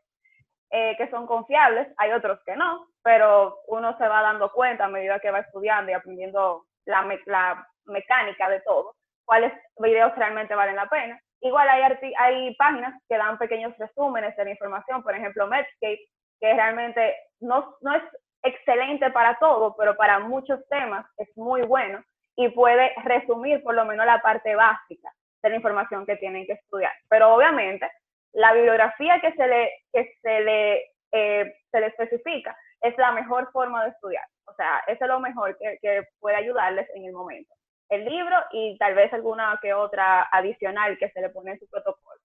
eh, 0.76 0.96
que 0.96 1.08
son 1.08 1.24
confiables, 1.26 1.86
hay 1.98 2.10
otros 2.10 2.40
que 2.44 2.56
no, 2.56 2.88
pero 3.00 3.60
uno 3.68 3.96
se 3.96 4.08
va 4.08 4.22
dando 4.22 4.50
cuenta 4.50 4.86
a 4.86 4.88
medida 4.88 5.20
que 5.20 5.30
va 5.30 5.38
estudiando 5.38 5.92
y 5.92 5.94
aprendiendo 5.94 6.64
la, 6.84 7.64
mecánica 7.86 8.48
de 8.48 8.60
todo, 8.62 8.96
cuáles 9.24 9.52
videos 9.78 10.12
realmente 10.16 10.54
valen 10.54 10.74
la 10.74 10.88
pena. 10.88 11.20
Igual 11.42 11.68
hay, 11.68 12.54
páginas 12.56 13.00
que 13.08 13.16
dan 13.16 13.38
pequeños 13.38 13.76
resúmenes 13.78 14.34
de 14.36 14.46
la 14.46 14.50
información, 14.50 15.04
por 15.04 15.14
ejemplo 15.14 15.46
Medscape, 15.46 16.08
que 16.40 16.54
realmente 16.54 17.14
no 17.40 17.76
es 17.94 18.02
excelente 18.42 19.10
para 19.12 19.38
todo, 19.38 19.76
pero 19.76 19.94
para 19.96 20.18
muchos 20.18 20.66
temas 20.68 21.06
es 21.18 21.28
muy 21.36 21.62
bueno 21.62 22.02
y 22.34 22.48
puede 22.48 22.92
resumir 23.04 23.62
por 23.62 23.76
lo 23.76 23.84
menos 23.84 24.06
la 24.06 24.20
parte 24.20 24.56
básica 24.56 25.12
de 25.44 25.50
la 25.50 25.56
información 25.56 26.06
que 26.06 26.16
tienen 26.16 26.46
que 26.46 26.54
estudiar. 26.54 26.92
Pero 27.08 27.34
obviamente 27.34 27.88
la 28.32 28.52
bibliografía 28.54 29.20
que 29.20 29.32
se 29.32 29.46
le, 29.46 29.72
que 29.92 30.16
se 30.22 30.40
le, 30.40 30.74
eh, 31.12 31.54
se 31.70 31.80
le 31.80 31.86
especifica 31.86 32.56
es 32.80 32.96
la 32.98 33.12
mejor 33.12 33.50
forma 33.52 33.84
de 33.84 33.90
estudiar. 33.90 34.24
O 34.46 34.54
sea, 34.54 34.82
eso 34.86 35.04
es 35.04 35.08
lo 35.08 35.20
mejor 35.20 35.56
que, 35.58 35.78
que 35.80 36.02
puede 36.18 36.36
ayudarles 36.36 36.88
en 36.94 37.04
el 37.04 37.12
momento. 37.12 37.54
El 37.90 38.04
libro 38.04 38.36
y 38.52 38.76
tal 38.78 38.94
vez 38.94 39.12
alguna 39.12 39.58
que 39.62 39.74
otra 39.74 40.28
adicional 40.32 40.98
que 40.98 41.10
se 41.10 41.20
le 41.20 41.28
pone 41.28 41.52
en 41.52 41.58
su 41.58 41.68
protocolo. 41.68 42.20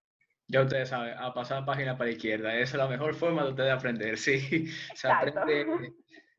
Ya 0.47 0.61
ustedes 0.61 0.89
saben, 0.89 1.13
a 1.17 1.31
pasar 1.33 1.63
página 1.63 1.95
para 1.95 2.05
la 2.05 2.15
izquierda. 2.15 2.55
Esa 2.55 2.77
es 2.77 2.83
la 2.83 2.87
mejor 2.87 3.13
forma 3.13 3.43
de 3.43 3.49
ustedes 3.49 3.71
aprender. 3.71 4.17
Sí, 4.17 4.67
se 4.95 5.07
aprende. 5.07 5.93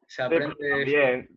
Se 0.08 0.22
aprende. 0.22 0.84
bien, 0.84 1.28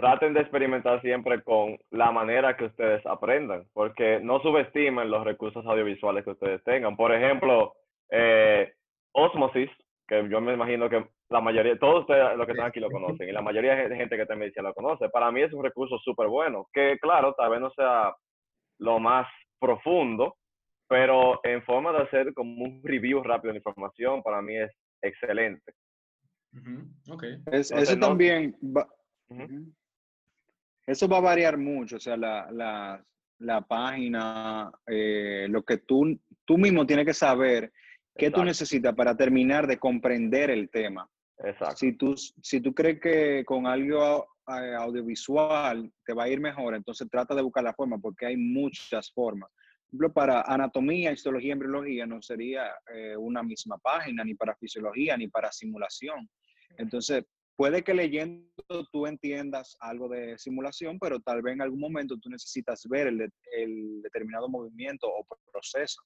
traten 0.00 0.32
de 0.32 0.40
experimentar 0.40 1.00
siempre 1.02 1.42
con 1.42 1.78
la 1.90 2.10
manera 2.10 2.56
que 2.56 2.64
ustedes 2.64 3.04
aprendan, 3.04 3.66
porque 3.74 4.18
no 4.20 4.40
subestimen 4.40 5.10
los 5.10 5.24
recursos 5.24 5.64
audiovisuales 5.66 6.24
que 6.24 6.30
ustedes 6.30 6.64
tengan. 6.64 6.96
Por 6.96 7.12
ejemplo, 7.12 7.74
eh, 8.10 8.72
Osmosis, 9.12 9.68
que 10.08 10.26
yo 10.30 10.40
me 10.40 10.54
imagino 10.54 10.88
que 10.88 11.06
la 11.28 11.42
mayoría, 11.42 11.78
todos 11.78 12.00
ustedes 12.00 12.36
los 12.36 12.46
que 12.46 12.52
están 12.52 12.68
aquí 12.68 12.80
lo 12.80 12.90
conocen, 12.90 13.28
y 13.28 13.32
la 13.32 13.42
mayoría 13.42 13.76
de 13.76 13.94
gente 13.94 14.16
que 14.16 14.22
está 14.22 14.34
en 14.34 14.40
medicina 14.40 14.70
lo 14.70 14.74
conoce. 14.74 15.10
Para 15.10 15.30
mí 15.30 15.42
es 15.42 15.52
un 15.52 15.62
recurso 15.62 15.98
súper 15.98 16.28
bueno, 16.28 16.66
que 16.72 16.98
claro, 16.98 17.34
tal 17.34 17.50
vez 17.50 17.60
no 17.60 17.70
sea 17.72 18.14
lo 18.78 18.98
más 18.98 19.28
profundo, 19.60 20.36
pero 20.88 21.40
en 21.44 21.62
forma 21.62 21.92
de 21.92 21.98
hacer 22.04 22.32
como 22.32 22.64
un 22.64 22.80
review 22.82 23.22
rápido 23.22 23.52
de 23.52 23.58
información, 23.58 24.22
para 24.22 24.40
mí 24.40 24.56
es 24.56 24.70
excelente. 25.02 25.72
eso 27.52 27.98
también 27.98 28.56
eso 30.90 31.08
va 31.08 31.18
a 31.18 31.20
variar 31.20 31.56
mucho, 31.56 31.96
o 31.96 32.00
sea, 32.00 32.16
la, 32.16 33.66
página, 33.68 34.70
eh, 34.86 35.46
lo 35.48 35.62
que 35.62 35.78
tú, 35.78 36.18
tú 36.44 36.58
mismo 36.58 36.86
tienes 36.86 37.06
que 37.06 37.14
saber 37.14 37.72
qué 38.16 38.30
tú 38.30 38.44
necesitas 38.44 38.94
para 38.94 39.16
terminar 39.16 39.66
de 39.66 39.78
comprender 39.78 40.50
el 40.50 40.68
tema. 40.68 41.08
Exacto. 41.38 41.76
Si 41.76 41.92
tú, 41.92 42.14
si 42.16 42.60
tú 42.60 42.74
crees 42.74 43.00
que 43.00 43.44
con 43.46 43.66
algo 43.66 44.26
eh, 44.48 44.74
audiovisual 44.74 45.90
te 46.04 46.12
va 46.12 46.24
a 46.24 46.28
ir 46.28 46.40
mejor, 46.40 46.74
entonces 46.74 47.08
trata 47.08 47.34
de 47.34 47.42
buscar 47.42 47.64
la 47.64 47.72
forma, 47.72 47.98
porque 47.98 48.26
hay 48.26 48.36
muchas 48.36 49.10
formas. 49.12 49.48
Por 49.50 49.88
ejemplo, 49.88 50.12
para 50.12 50.42
anatomía, 50.42 51.12
histología, 51.12 51.52
embriología 51.52 52.04
no 52.04 52.20
sería 52.20 52.64
eh, 52.94 53.16
una 53.16 53.42
misma 53.42 53.78
página, 53.78 54.22
ni 54.22 54.34
para 54.34 54.54
fisiología, 54.56 55.16
ni 55.16 55.28
para 55.28 55.50
simulación. 55.50 56.28
Entonces, 56.76 57.24
Puede 57.60 57.84
que 57.84 57.92
leyendo 57.92 58.86
tú 58.90 59.06
entiendas 59.06 59.76
algo 59.80 60.08
de 60.08 60.38
simulación, 60.38 60.98
pero 60.98 61.20
tal 61.20 61.42
vez 61.42 61.52
en 61.52 61.60
algún 61.60 61.78
momento 61.78 62.16
tú 62.16 62.30
necesitas 62.30 62.86
ver 62.88 63.08
el, 63.08 64.00
determinado 64.00 64.48
movimiento 64.48 65.06
o 65.06 65.26
proceso. 65.52 66.00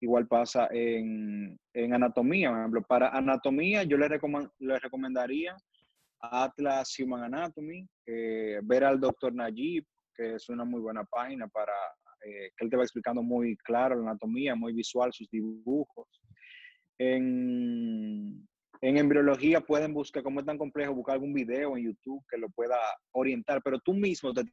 Igual 0.00 0.28
pasa 0.28 0.68
en, 0.70 1.58
anatomía, 1.92 2.50
por 2.50 2.58
ejemplo. 2.60 2.82
Para 2.82 3.08
anatomía 3.08 3.82
yo 3.82 3.98
le, 3.98 4.06
recomendaría 4.78 5.56
Atlas 6.20 6.96
Human 7.00 7.34
Anatomy, 7.34 7.84
eh, 8.06 8.60
ver 8.62 8.84
al 8.84 9.00
doctor 9.00 9.34
Najib, 9.34 9.84
que 10.14 10.34
es 10.34 10.48
una 10.48 10.64
muy 10.64 10.80
buena 10.80 11.02
página 11.02 11.48
para 11.48 11.74
eh, 12.24 12.52
que 12.56 12.64
él 12.64 12.70
te 12.70 12.76
va 12.76 12.84
explicando 12.84 13.24
muy 13.24 13.56
claro 13.56 13.96
la 13.96 14.10
anatomía, 14.10 14.54
muy 14.54 14.72
visual 14.72 15.12
sus 15.12 15.28
dibujos. 15.30 16.22
En, 16.96 18.46
en 18.80 18.98
embriología 18.98 19.60
pueden 19.60 19.92
buscar, 19.94 20.22
como 20.22 20.40
es 20.40 20.46
tan 20.46 20.58
complejo, 20.58 20.94
buscar 20.94 21.14
algún 21.14 21.32
video 21.32 21.76
en 21.76 21.84
YouTube 21.84 22.24
que 22.28 22.38
lo 22.38 22.48
pueda 22.50 22.78
orientar, 23.12 23.62
pero 23.62 23.78
tú 23.80 23.94
mismo 23.94 24.32
te 24.32 24.44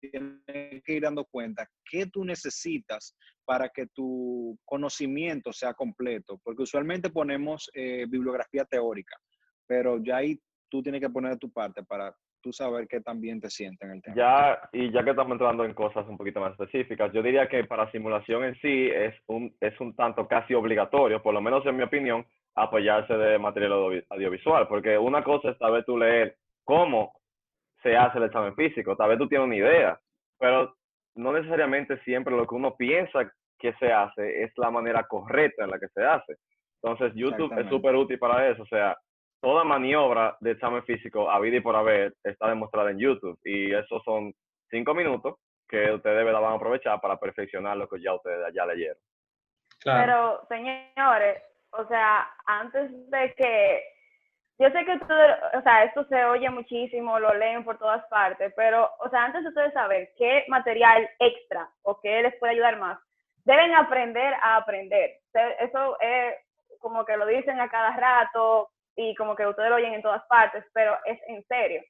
tienes 0.00 0.82
que 0.84 0.94
ir 0.94 1.02
dando 1.02 1.24
cuenta 1.24 1.68
qué 1.84 2.06
tú 2.06 2.24
necesitas 2.24 3.16
para 3.44 3.68
que 3.68 3.86
tu 3.88 4.56
conocimiento 4.64 5.52
sea 5.52 5.74
completo, 5.74 6.40
porque 6.44 6.62
usualmente 6.62 7.10
ponemos 7.10 7.70
eh, 7.74 8.06
bibliografía 8.08 8.64
teórica, 8.64 9.16
pero 9.66 10.02
ya 10.02 10.18
ahí 10.18 10.40
tú 10.68 10.82
tienes 10.82 11.00
que 11.00 11.10
poner 11.10 11.32
de 11.32 11.38
tu 11.38 11.50
parte 11.50 11.82
para 11.82 12.14
tú 12.40 12.52
saber 12.52 12.86
qué 12.86 13.00
también 13.00 13.40
te 13.40 13.50
siente 13.50 13.84
en 13.86 13.92
el 13.92 14.02
tema. 14.02 14.16
Ya, 14.16 14.68
y 14.72 14.92
ya 14.92 15.02
que 15.02 15.10
estamos 15.10 15.32
entrando 15.32 15.64
en 15.64 15.74
cosas 15.74 16.06
un 16.08 16.16
poquito 16.16 16.40
más 16.40 16.52
específicas, 16.52 17.12
yo 17.12 17.22
diría 17.22 17.48
que 17.48 17.64
para 17.64 17.90
simulación 17.90 18.44
en 18.44 18.54
sí 18.60 18.88
es 18.94 19.14
un, 19.26 19.54
es 19.60 19.78
un 19.80 19.94
tanto 19.94 20.28
casi 20.28 20.54
obligatorio, 20.54 21.22
por 21.22 21.34
lo 21.34 21.40
menos 21.40 21.66
en 21.66 21.76
mi 21.76 21.82
opinión, 21.82 22.24
apoyarse 22.62 23.14
de 23.14 23.38
material 23.38 24.04
audiovisual, 24.10 24.66
porque 24.68 24.96
una 24.98 25.22
cosa 25.22 25.50
es 25.50 25.58
tal 25.58 25.72
vez 25.72 25.84
tú 25.84 25.96
leer 25.96 26.36
cómo 26.64 27.12
se 27.82 27.96
hace 27.96 28.18
el 28.18 28.24
examen 28.24 28.54
físico, 28.54 28.96
tal 28.96 29.10
vez 29.10 29.18
tú 29.18 29.28
tienes 29.28 29.46
una 29.46 29.56
idea, 29.56 30.00
pero 30.38 30.74
no 31.14 31.32
necesariamente 31.32 31.98
siempre 32.04 32.36
lo 32.36 32.46
que 32.46 32.54
uno 32.54 32.76
piensa 32.76 33.30
que 33.58 33.72
se 33.74 33.92
hace 33.92 34.42
es 34.44 34.52
la 34.56 34.70
manera 34.70 35.04
correcta 35.04 35.64
en 35.64 35.70
la 35.70 35.78
que 35.78 35.88
se 35.88 36.04
hace. 36.04 36.36
Entonces, 36.80 37.12
YouTube 37.14 37.58
es 37.58 37.68
súper 37.68 37.96
útil 37.96 38.18
para 38.18 38.48
eso, 38.48 38.62
o 38.62 38.66
sea, 38.66 38.96
toda 39.40 39.64
maniobra 39.64 40.36
de 40.40 40.52
examen 40.52 40.84
físico, 40.84 41.30
a 41.30 41.40
vida 41.40 41.56
y 41.56 41.60
por 41.60 41.74
haber, 41.74 42.14
está 42.22 42.48
demostrada 42.48 42.90
en 42.90 42.98
YouTube, 42.98 43.38
y 43.44 43.72
esos 43.72 44.02
son 44.04 44.32
cinco 44.70 44.94
minutos 44.94 45.36
que 45.68 45.92
ustedes 45.92 46.24
van 46.24 46.44
a 46.44 46.54
aprovechar 46.54 47.00
para 47.00 47.18
perfeccionar 47.18 47.76
lo 47.76 47.88
que 47.88 48.00
ya 48.00 48.14
ustedes 48.14 48.52
ya 48.54 48.64
leyeron. 48.64 48.96
Pero, 49.84 50.40
señores, 50.48 51.42
o 51.72 51.86
sea, 51.86 52.28
antes 52.46 52.90
de 53.10 53.34
que, 53.34 53.84
yo 54.58 54.70
sé 54.70 54.84
que 54.84 54.94
ustedes, 54.94 55.36
o 55.54 55.62
sea, 55.62 55.84
esto 55.84 56.04
se 56.04 56.24
oye 56.24 56.50
muchísimo, 56.50 57.18
lo 57.18 57.32
leen 57.34 57.64
por 57.64 57.78
todas 57.78 58.04
partes, 58.08 58.52
pero, 58.56 58.90
o 59.00 59.08
sea, 59.10 59.24
antes 59.24 59.42
de 59.42 59.48
ustedes 59.48 59.72
saber 59.72 60.10
qué 60.16 60.44
material 60.48 61.08
extra 61.18 61.68
o 61.82 62.00
qué 62.00 62.22
les 62.22 62.34
puede 62.36 62.52
ayudar 62.52 62.78
más, 62.78 62.98
deben 63.44 63.74
aprender 63.74 64.34
a 64.42 64.56
aprender. 64.56 65.18
Eso 65.60 66.00
es 66.00 66.34
como 66.80 67.04
que 67.04 67.16
lo 67.16 67.26
dicen 67.26 67.60
a 67.60 67.68
cada 67.68 67.96
rato 67.96 68.70
y 68.96 69.14
como 69.14 69.36
que 69.36 69.46
ustedes 69.46 69.70
lo 69.70 69.76
oyen 69.76 69.94
en 69.94 70.02
todas 70.02 70.24
partes, 70.26 70.64
pero 70.72 70.96
es 71.04 71.18
en 71.28 71.44
serio. 71.44 71.82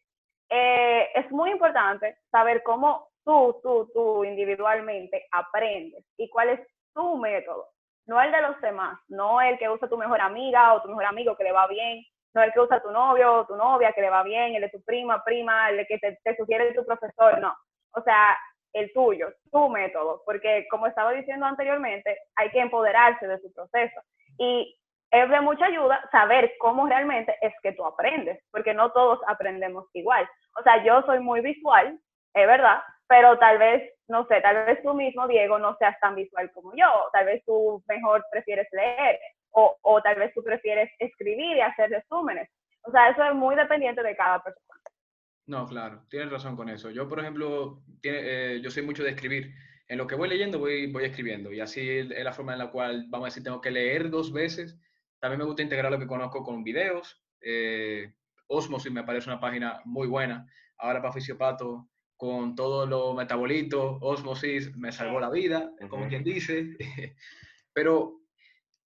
Eh, 0.50 1.08
es 1.14 1.30
muy 1.30 1.50
importante 1.50 2.16
saber 2.30 2.62
cómo 2.62 3.08
tú, 3.24 3.58
tú, 3.62 3.90
tú 3.92 4.24
individualmente 4.24 5.26
aprendes 5.30 6.04
y 6.16 6.28
cuál 6.28 6.50
es 6.50 6.60
tu 6.94 7.16
método 7.16 7.68
no 8.08 8.20
el 8.20 8.32
de 8.32 8.42
los 8.42 8.60
demás, 8.60 8.98
no 9.08 9.40
el 9.40 9.58
que 9.58 9.68
usa 9.68 9.88
tu 9.88 9.96
mejor 9.96 10.20
amiga 10.20 10.74
o 10.74 10.82
tu 10.82 10.88
mejor 10.88 11.04
amigo 11.04 11.36
que 11.36 11.44
le 11.44 11.52
va 11.52 11.66
bien, 11.68 12.04
no 12.34 12.42
el 12.42 12.52
que 12.52 12.60
usa 12.60 12.82
tu 12.82 12.90
novio 12.90 13.32
o 13.32 13.46
tu 13.46 13.54
novia, 13.54 13.92
que 13.92 14.00
le 14.00 14.10
va 14.10 14.22
bien, 14.22 14.54
el 14.54 14.62
de 14.62 14.70
tu 14.70 14.82
prima, 14.82 15.22
prima, 15.22 15.70
el 15.70 15.86
que 15.86 15.98
te, 15.98 16.18
te 16.24 16.36
sugiere 16.36 16.74
tu 16.74 16.84
profesor, 16.84 17.38
no. 17.38 17.54
O 17.92 18.02
sea, 18.02 18.36
el 18.72 18.92
tuyo, 18.92 19.32
tu 19.52 19.68
método, 19.68 20.22
porque 20.24 20.66
como 20.70 20.86
estaba 20.86 21.12
diciendo 21.12 21.46
anteriormente, 21.46 22.16
hay 22.36 22.50
que 22.50 22.60
empoderarse 22.60 23.26
de 23.26 23.38
su 23.40 23.52
proceso. 23.52 24.00
Y 24.38 24.74
es 25.10 25.28
de 25.28 25.40
mucha 25.40 25.66
ayuda 25.66 26.02
saber 26.10 26.52
cómo 26.58 26.86
realmente 26.86 27.36
es 27.42 27.52
que 27.62 27.72
tú 27.72 27.84
aprendes, 27.84 28.38
porque 28.50 28.74
no 28.74 28.90
todos 28.92 29.20
aprendemos 29.26 29.86
igual. 29.92 30.28
O 30.58 30.62
sea, 30.62 30.82
yo 30.82 31.02
soy 31.02 31.20
muy 31.20 31.40
visual, 31.40 31.98
es 32.34 32.46
verdad, 32.46 32.82
pero 33.08 33.38
tal 33.38 33.58
vez, 33.58 33.90
no 34.06 34.26
sé, 34.26 34.40
tal 34.40 34.66
vez 34.66 34.82
tú 34.82 34.94
mismo, 34.94 35.26
Diego, 35.26 35.58
no 35.58 35.76
seas 35.78 35.98
tan 36.00 36.14
visual 36.14 36.50
como 36.52 36.72
yo, 36.76 37.08
tal 37.12 37.26
vez 37.26 37.42
tú 37.44 37.82
mejor 37.88 38.24
prefieres 38.30 38.68
leer, 38.72 39.18
o, 39.50 39.76
o 39.82 40.02
tal 40.02 40.16
vez 40.16 40.32
tú 40.34 40.44
prefieres 40.44 40.90
escribir 40.98 41.56
y 41.56 41.60
hacer 41.60 41.90
resúmenes. 41.90 42.48
O 42.82 42.90
sea, 42.90 43.08
eso 43.10 43.24
es 43.24 43.34
muy 43.34 43.56
dependiente 43.56 44.02
de 44.02 44.16
cada 44.16 44.42
persona. 44.42 44.80
No, 45.46 45.66
claro, 45.66 46.02
tienes 46.10 46.30
razón 46.30 46.56
con 46.56 46.68
eso. 46.68 46.90
Yo, 46.90 47.08
por 47.08 47.20
ejemplo, 47.20 47.82
eh, 48.02 48.60
yo 48.62 48.70
soy 48.70 48.82
mucho 48.82 49.02
de 49.02 49.10
escribir. 49.10 49.54
En 49.88 49.96
lo 49.96 50.06
que 50.06 50.14
voy 50.14 50.28
leyendo, 50.28 50.58
voy, 50.58 50.92
voy 50.92 51.06
escribiendo. 51.06 51.50
Y 51.50 51.60
así 51.60 51.88
es 51.88 52.08
la 52.08 52.34
forma 52.34 52.52
en 52.52 52.58
la 52.58 52.70
cual, 52.70 53.06
vamos 53.08 53.24
a 53.24 53.28
decir, 53.28 53.42
tengo 53.42 53.62
que 53.62 53.70
leer 53.70 54.10
dos 54.10 54.30
veces. 54.30 54.78
También 55.18 55.38
me 55.38 55.46
gusta 55.46 55.62
integrar 55.62 55.90
lo 55.90 55.98
que 55.98 56.06
conozco 56.06 56.44
con 56.44 56.62
videos. 56.62 57.24
Eh, 57.40 58.12
Osmosis 58.48 58.92
me 58.92 59.04
parece 59.04 59.30
una 59.30 59.40
página 59.40 59.80
muy 59.86 60.06
buena. 60.06 60.46
Ahora 60.76 61.00
para 61.00 61.14
Fisiopato, 61.14 61.88
con 62.18 62.56
todo 62.56 62.84
lo 62.84 63.14
metabolito, 63.14 63.98
Osmosis 64.00 64.76
me 64.76 64.92
salvó 64.92 65.20
la 65.20 65.30
vida, 65.30 65.72
como 65.88 66.08
quien 66.08 66.24
dice. 66.24 66.76
Pero 67.72 68.22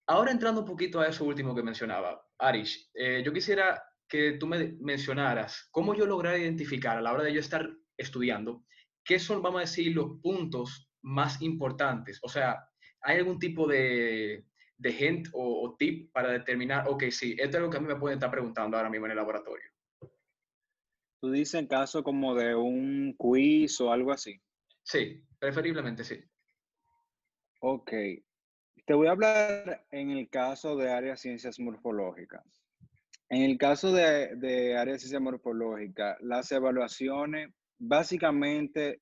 ahora 0.07 0.31
entrando 0.31 0.61
un 0.61 0.67
poquito 0.67 1.01
a 1.01 1.09
eso 1.09 1.25
último 1.25 1.55
que 1.55 1.63
mencionaba, 1.63 2.23
Arish, 2.39 2.91
eh, 2.95 3.23
yo 3.25 3.33
quisiera 3.33 3.83
que 4.07 4.33
tú 4.33 4.47
me 4.47 4.77
mencionaras 4.81 5.69
cómo 5.71 5.95
yo 5.95 6.05
lograr 6.05 6.39
identificar 6.39 6.99
a 6.99 7.01
la 7.01 7.13
hora 7.13 7.25
de 7.25 7.33
yo 7.33 7.41
estar 7.41 7.69
estudiando 7.97 8.65
qué 9.03 9.19
son, 9.19 9.41
vamos 9.41 9.59
a 9.59 9.63
decir, 9.63 9.95
los 9.95 10.21
puntos 10.21 10.91
más 11.01 11.41
importantes. 11.41 12.21
O 12.23 12.29
sea, 12.29 12.69
¿hay 13.01 13.17
algún 13.17 13.39
tipo 13.39 13.67
de, 13.67 14.45
de 14.77 14.91
hint 14.91 15.29
o, 15.33 15.75
tip 15.79 16.13
para 16.13 16.31
determinar, 16.33 16.87
ok, 16.87 17.05
sí, 17.11 17.35
esto 17.39 17.57
es 17.57 17.63
lo 17.63 17.71
que 17.71 17.79
a 17.79 17.81
mí 17.81 17.87
me 17.87 17.97
pueden 17.97 18.19
estar 18.19 18.31
preguntando 18.31 18.77
ahora 18.77 18.91
mismo 18.91 19.07
en 19.07 19.13
el 19.13 19.17
laboratorio? 19.17 19.72
Tú 21.23 21.31
dices 21.31 21.55
en 21.55 21.69
caso 21.69 22.03
como 22.03 22.35
de 22.35 22.53
un 22.57 23.15
quiz 23.17 23.81
o 23.81 23.93
algo 23.93 24.11
así. 24.11 24.43
Sí, 24.83 25.23
preferiblemente 25.39 26.03
sí. 26.03 26.19
Ok. 27.61 27.93
Te 28.85 28.93
voy 28.93 29.07
a 29.07 29.13
hablar 29.13 29.87
en 29.93 30.11
el 30.11 30.29
caso 30.29 30.75
de 30.77 30.91
áreas 30.91 31.21
ciencias 31.21 31.61
morfológicas. 31.61 32.43
En 33.29 33.43
el 33.43 33.57
caso 33.57 33.93
de, 33.93 34.35
de 34.35 34.77
área 34.77 34.95
de 34.95 34.99
ciencia 34.99 35.21
morfológica, 35.21 36.17
las 36.23 36.51
evaluaciones, 36.51 37.55
básicamente, 37.79 39.01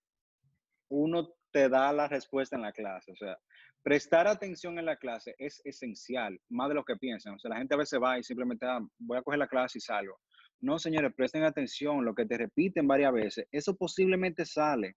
uno 0.90 1.32
te 1.50 1.70
da 1.70 1.90
la 1.90 2.06
respuesta 2.06 2.54
en 2.54 2.62
la 2.62 2.72
clase. 2.72 3.12
O 3.12 3.16
sea, 3.16 3.38
prestar 3.82 4.26
atención 4.26 4.78
en 4.78 4.84
la 4.84 4.96
clase 4.96 5.34
es 5.38 5.62
esencial, 5.64 6.38
más 6.50 6.68
de 6.68 6.74
lo 6.74 6.84
que 6.84 6.96
piensan. 6.96 7.32
O 7.32 7.38
sea, 7.38 7.48
la 7.48 7.56
gente 7.56 7.74
a 7.74 7.78
veces 7.78 7.98
va 7.98 8.18
y 8.18 8.22
simplemente, 8.22 8.66
ah, 8.66 8.80
voy 8.98 9.16
a 9.16 9.22
coger 9.22 9.38
la 9.38 9.48
clase 9.48 9.78
y 9.78 9.80
salgo. 9.80 10.20
No, 10.60 10.78
señores, 10.78 11.12
presten 11.14 11.44
atención, 11.44 12.04
lo 12.04 12.14
que 12.14 12.26
te 12.26 12.36
repiten 12.36 12.86
varias 12.86 13.12
veces, 13.12 13.46
eso 13.50 13.76
posiblemente 13.76 14.44
sale. 14.44 14.96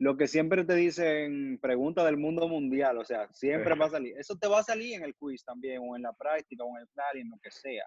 Lo 0.00 0.16
que 0.16 0.28
siempre 0.28 0.64
te 0.64 0.74
dicen, 0.74 1.58
pregunta 1.60 2.04
del 2.04 2.18
mundo 2.18 2.48
mundial, 2.48 2.98
o 2.98 3.04
sea, 3.04 3.28
siempre 3.32 3.74
va 3.74 3.86
a 3.86 3.90
salir. 3.90 4.14
Eso 4.16 4.36
te 4.36 4.46
va 4.46 4.60
a 4.60 4.62
salir 4.62 4.94
en 4.94 5.02
el 5.02 5.16
quiz 5.16 5.44
también, 5.44 5.80
o 5.82 5.96
en 5.96 6.02
la 6.02 6.12
práctica, 6.12 6.62
o 6.62 6.76
en 6.76 6.82
el 6.82 6.88
plan, 6.88 7.16
en 7.16 7.30
lo 7.30 7.38
que 7.42 7.50
sea 7.50 7.84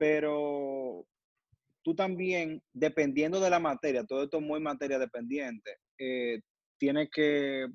pero 0.00 1.06
tú 1.82 1.94
también, 1.94 2.62
dependiendo 2.72 3.38
de 3.38 3.50
la 3.50 3.58
materia, 3.58 4.02
todo 4.02 4.24
esto 4.24 4.38
es 4.38 4.42
muy 4.42 4.58
materia 4.58 4.98
dependiente, 4.98 5.76
eh, 5.98 6.40
tienes 6.78 7.10
que, 7.10 7.66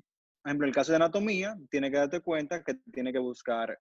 por 0.42 0.50
ejemplo, 0.50 0.66
en 0.66 0.68
el 0.68 0.74
caso 0.74 0.90
de 0.90 0.96
anatomía, 0.96 1.56
tienes 1.70 1.92
que 1.92 1.98
darte 1.98 2.20
cuenta 2.20 2.64
que 2.64 2.74
tienes 2.92 3.12
que 3.12 3.20
buscar, 3.20 3.78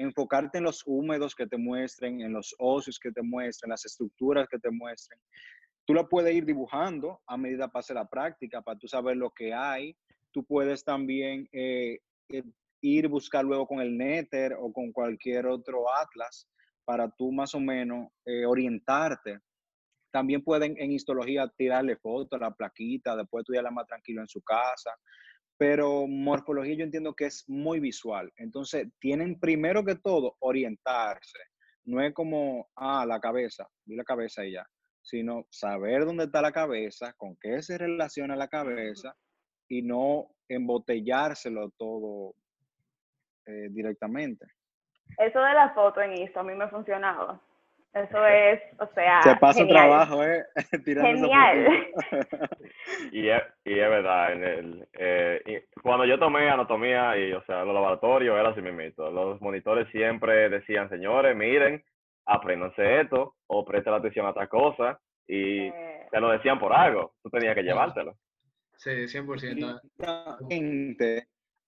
enfocarte 0.00 0.58
en 0.58 0.64
los 0.64 0.82
húmedos 0.86 1.34
que 1.34 1.46
te 1.46 1.56
muestren, 1.56 2.20
en 2.20 2.32
los 2.32 2.54
óseos 2.58 2.98
que 2.98 3.12
te 3.12 3.22
muestren, 3.22 3.70
las 3.70 3.84
estructuras 3.84 4.48
que 4.48 4.58
te 4.58 4.70
muestren. 4.70 5.20
Tú 5.86 5.94
lo 5.94 6.08
puedes 6.08 6.34
ir 6.34 6.44
dibujando 6.44 7.20
a 7.26 7.36
medida 7.36 7.68
pase 7.68 7.94
la 7.94 8.08
práctica 8.08 8.62
para 8.62 8.78
tú 8.78 8.88
saber 8.88 9.16
lo 9.16 9.30
que 9.30 9.52
hay. 9.52 9.96
Tú 10.32 10.44
puedes 10.44 10.84
también 10.84 11.48
eh, 11.52 11.98
eh, 12.28 12.44
ir 12.80 13.08
buscar 13.08 13.44
luego 13.44 13.66
con 13.66 13.80
el 13.80 13.96
Nether 13.96 14.54
o 14.58 14.72
con 14.72 14.92
cualquier 14.92 15.46
otro 15.46 15.84
atlas 15.92 16.48
para 16.84 17.10
tú 17.10 17.32
más 17.32 17.54
o 17.54 17.60
menos 17.60 18.08
eh, 18.24 18.46
orientarte. 18.46 19.40
También 20.12 20.42
pueden 20.42 20.76
en 20.78 20.92
histología 20.92 21.46
tirarle 21.56 21.96
fotos 21.96 22.40
a 22.40 22.44
la 22.44 22.50
plaquita, 22.50 23.16
después 23.16 23.42
estudiarla 23.42 23.70
más 23.70 23.86
tranquilo 23.86 24.22
en 24.22 24.28
su 24.28 24.40
casa. 24.42 24.90
Pero 25.60 26.06
morfología 26.06 26.74
yo 26.74 26.84
entiendo 26.84 27.12
que 27.12 27.26
es 27.26 27.44
muy 27.46 27.80
visual. 27.80 28.32
Entonces, 28.36 28.88
tienen 28.98 29.38
primero 29.38 29.84
que 29.84 29.94
todo 29.94 30.38
orientarse. 30.38 31.38
No 31.84 32.00
es 32.00 32.14
como, 32.14 32.70
ah, 32.76 33.04
la 33.06 33.20
cabeza, 33.20 33.68
vi 33.84 33.94
la 33.94 34.04
cabeza 34.04 34.42
y 34.46 34.52
ya. 34.52 34.66
Sino 35.02 35.44
saber 35.50 36.06
dónde 36.06 36.24
está 36.24 36.40
la 36.40 36.50
cabeza, 36.50 37.12
con 37.12 37.36
qué 37.36 37.60
se 37.60 37.76
relaciona 37.76 38.36
la 38.36 38.48
cabeza 38.48 39.14
y 39.68 39.82
no 39.82 40.30
embotellárselo 40.48 41.68
todo 41.76 42.32
eh, 43.44 43.68
directamente. 43.68 44.46
Eso 45.18 45.40
de 45.40 45.52
la 45.52 45.74
foto 45.74 46.00
en 46.00 46.16
Insta 46.16 46.40
a 46.40 46.42
mí 46.42 46.54
me 46.54 46.68
funcionaba. 46.68 47.38
Eso 47.92 48.24
es, 48.24 48.60
o 48.78 48.86
sea. 48.94 49.22
Se 49.22 49.34
pasa 49.36 49.66
trabajo, 49.66 50.22
¿eh? 50.24 50.44
genial. 50.84 51.66
y, 53.12 53.28
es, 53.28 53.42
y 53.64 53.78
es 53.78 53.90
verdad, 53.90 54.32
en 54.32 54.44
el, 54.44 54.88
eh, 54.92 55.66
cuando 55.82 56.04
yo 56.04 56.16
tomé 56.18 56.48
anatomía 56.48 57.18
y, 57.18 57.32
o 57.32 57.42
sea, 57.44 57.64
los 57.64 57.74
laboratorios 57.74 58.38
era 58.38 58.50
así 58.50 58.62
mismo. 58.62 59.10
Los 59.10 59.40
monitores 59.40 59.88
siempre 59.90 60.48
decían, 60.48 60.88
señores, 60.88 61.34
miren, 61.34 61.82
apréndanse 62.26 63.00
esto 63.00 63.34
o 63.48 63.64
presten 63.64 63.94
atención 63.94 64.26
a 64.26 64.30
otra 64.30 64.46
cosa 64.46 65.00
y 65.26 65.66
eh. 65.66 66.06
te 66.12 66.20
lo 66.20 66.30
decían 66.30 66.60
por 66.60 66.72
algo. 66.72 67.14
Tú 67.22 67.30
tenías 67.30 67.56
que 67.56 67.62
llevártelo. 67.64 68.16
Sí, 68.76 68.90
100% 68.90 69.80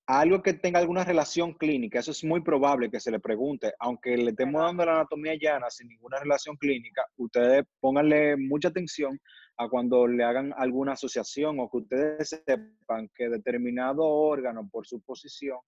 algo 0.07 0.43
que 0.43 0.55
tenga 0.55 0.81
alguna 0.81 1.05
relación 1.05 1.53
clínica, 1.53 2.01
eso 2.01 2.11
es 2.11 2.25
muy 2.25 2.41
probable 2.43 2.91
que 2.91 3.01
se 3.01 3.11
le 3.11 3.21
pregunte, 3.21 3.73
aunque 3.79 4.17
le 4.17 4.31
estemos 4.31 4.63
dando 4.63 4.85
la 4.85 4.95
anatomía 4.95 5.35
llana 5.41 5.71
sin 5.71 5.89
ninguna 5.89 6.19
relación 6.19 6.57
clínica, 6.57 7.07
ustedes 7.17 7.65
pónganle 7.81 8.37
mucha 8.37 8.69
atención 8.69 9.19
a 9.57 9.69
cuando 9.69 10.07
le 10.07 10.25
hagan 10.25 10.53
alguna 10.57 10.93
asociación 10.93 11.61
o 11.61 11.71
que 11.71 11.77
ustedes 11.79 12.43
sepan 12.45 13.09
que 13.15 13.29
determinado 13.29 14.05
órgano 14.05 14.69
por 14.71 14.87
su 14.87 15.01
posición 15.03 15.59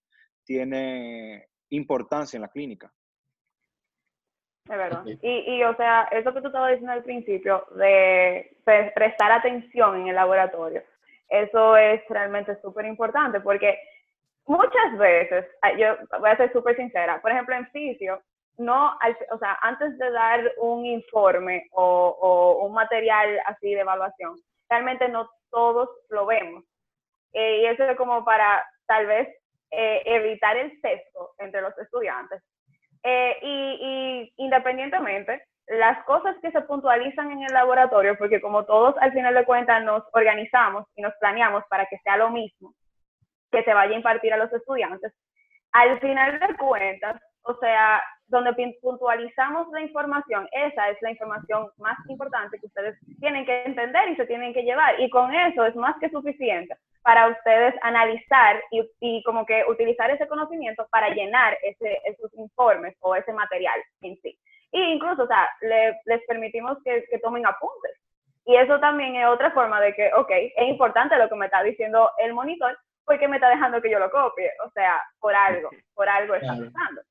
tiene 0.45 1.47
importancia 1.71 2.37
en 2.37 2.43
la 2.43 2.49
clínica. 2.49 2.93
Es 4.69 4.77
verdad. 4.77 5.05
Y, 5.07 5.57
y, 5.57 5.63
o 5.63 5.77
sea, 5.77 6.09
eso 6.11 6.33
que 6.33 6.41
tú 6.41 6.47
estabas 6.47 6.71
diciendo 6.71 6.93
al 6.93 7.05
principio 7.05 7.67
de 7.77 8.57
prestar 8.95 9.31
atención 9.33 10.01
en 10.01 10.09
el 10.09 10.15
laboratorio, 10.15 10.83
eso 11.29 11.77
es 11.77 12.03
realmente 12.09 12.59
súper 12.63 12.87
importante 12.87 13.41
porque 13.41 13.79
muchas 14.47 14.99
veces, 14.99 15.47
ah, 15.63 15.73
yo 15.73 15.97
voy 16.19 16.31
a 16.31 16.37
ser 16.37 16.53
súper 16.53 16.77
sincera, 16.77 17.21
por 17.21 17.31
ejemplo, 17.31 17.55
en 17.55 17.67
fisio, 17.69 18.21
no, 18.57 18.97
o 19.33 19.39
sea, 19.39 19.59
antes 19.63 19.99
de 19.99 20.11
dar 20.11 20.53
un 20.59 20.87
informe 20.87 21.67
o, 21.73 22.65
un 22.65 22.73
material 22.73 23.41
así 23.47 23.75
de 23.75 23.81
evaluación, 23.81 24.37
realmente 24.69 25.09
no 25.09 25.29
todos 25.51 25.89
lo 26.11 26.27
vemos. 26.27 26.65
Eh, 27.33 27.63
y 27.63 27.67
eso 27.67 27.83
es 27.85 27.97
como 27.97 28.25
para 28.25 28.65
tal 28.87 29.07
vez 29.07 29.29
eh, 29.73 30.03
evitar 30.05 30.57
el 30.57 30.81
sesgo 30.81 31.35
entre 31.39 31.63
los 31.63 31.77
estudiantes. 31.79 32.43
Eh, 33.03 33.37
y, 33.43 33.79
y 33.81 34.45
independientemente, 34.45 35.43
las 35.67 36.05
cosas 36.05 36.37
que 36.41 36.53
se 36.53 36.61
puntualizan 36.61 37.33
en 37.33 37.43
el 37.43 37.53
laboratorio, 37.53 38.17
porque 38.17 38.41
como 38.41 38.65
todos 38.65 38.95
al 39.01 39.13
final 39.13 39.35
de 39.35 39.45
cuentas 39.45 39.83
nos 39.83 40.05
organizamos 40.13 40.87
y 40.95 41.03
nos 41.03 41.15
planeamos 41.15 41.65
para 41.69 41.87
que 41.87 41.99
sea 41.99 42.17
lo 42.17 42.31
mismo, 42.31 42.73
que 43.55 43.65
se 43.65 43.75
vaya 43.75 43.93
a 43.93 43.97
impartir 43.97 44.33
a 44.33 44.37
los 44.37 44.53
estudiantes. 44.53 45.13
Al 45.73 45.99
final 46.01 46.39
de 46.41 46.57
cuentas, 46.57 47.21
o 47.43 47.55
sea, 47.59 48.03
donde 48.27 48.55
puntualizamos 48.81 49.71
la 49.73 49.83
información, 49.83 50.49
esa 50.53 50.89
es 50.89 50.99
la 51.03 51.11
información 51.11 51.69
más 51.79 51.99
importante 52.09 52.59
que 52.59 52.67
ustedes 52.67 52.99
tienen 53.21 53.45
que 53.45 53.65
entender 53.65 54.09
y 54.09 54.17
se 54.17 54.27
tienen 54.27 54.55
que 54.55 54.63
llevar. 54.63 54.99
Y 55.01 55.11
con 55.11 55.33
eso 55.35 55.65
es 55.67 55.77
más 55.77 55.95
que 56.01 56.11
suficiente 56.11 56.77
para 57.03 57.29
ustedes 57.29 57.75
analizar 57.83 58.63
y, 58.71 58.83
y 59.01 59.23
como 59.25 59.45
que 59.45 59.63
utilizar 59.69 60.11
ese 60.11 60.27
conocimiento 60.27 60.87
para 60.91 61.11
llenar 61.11 61.57
ese, 61.63 62.01
esos 62.07 62.33
informes 62.35 62.97
o 63.01 63.15
ese 63.15 63.33
material 63.33 63.79
en 64.01 64.17
sí. 64.23 64.39
Y 64.73 64.81
incluso, 64.95 65.25
o 65.25 65.27
sea, 65.27 65.49
les 65.61 66.25
permitimos 66.27 66.79
que, 66.83 67.05
que 67.11 67.19
tomen 67.19 67.47
apuntes. 67.47 67.93
Y 68.47 68.57
eso 68.57 68.81
también 68.81 69.17
es 69.17 69.27
otra 69.27 69.51
forma 69.53 69.81
de 69.81 69.95
que, 69.95 70.11
ok, 70.15 70.31
es 70.31 70.69
importante 70.69 71.17
lo 71.17 71.29
que 71.29 71.37
me 71.37 71.47
está 71.47 71.63
diciendo 71.63 72.11
el 72.19 72.35
monitor, 72.35 72.77
porque 73.05 73.29
me 73.29 73.37
está 73.37 73.49
dejando 73.49 73.81
que 73.81 73.91
yo 73.91 73.99
lo 73.99 74.11
copie. 74.11 74.51
O 74.67 74.71
sea, 74.71 75.01
por 75.21 75.35
algo, 75.35 75.71
por 75.95 76.09
algo 76.09 76.35
está 76.35 76.53
pasando. 76.53 77.03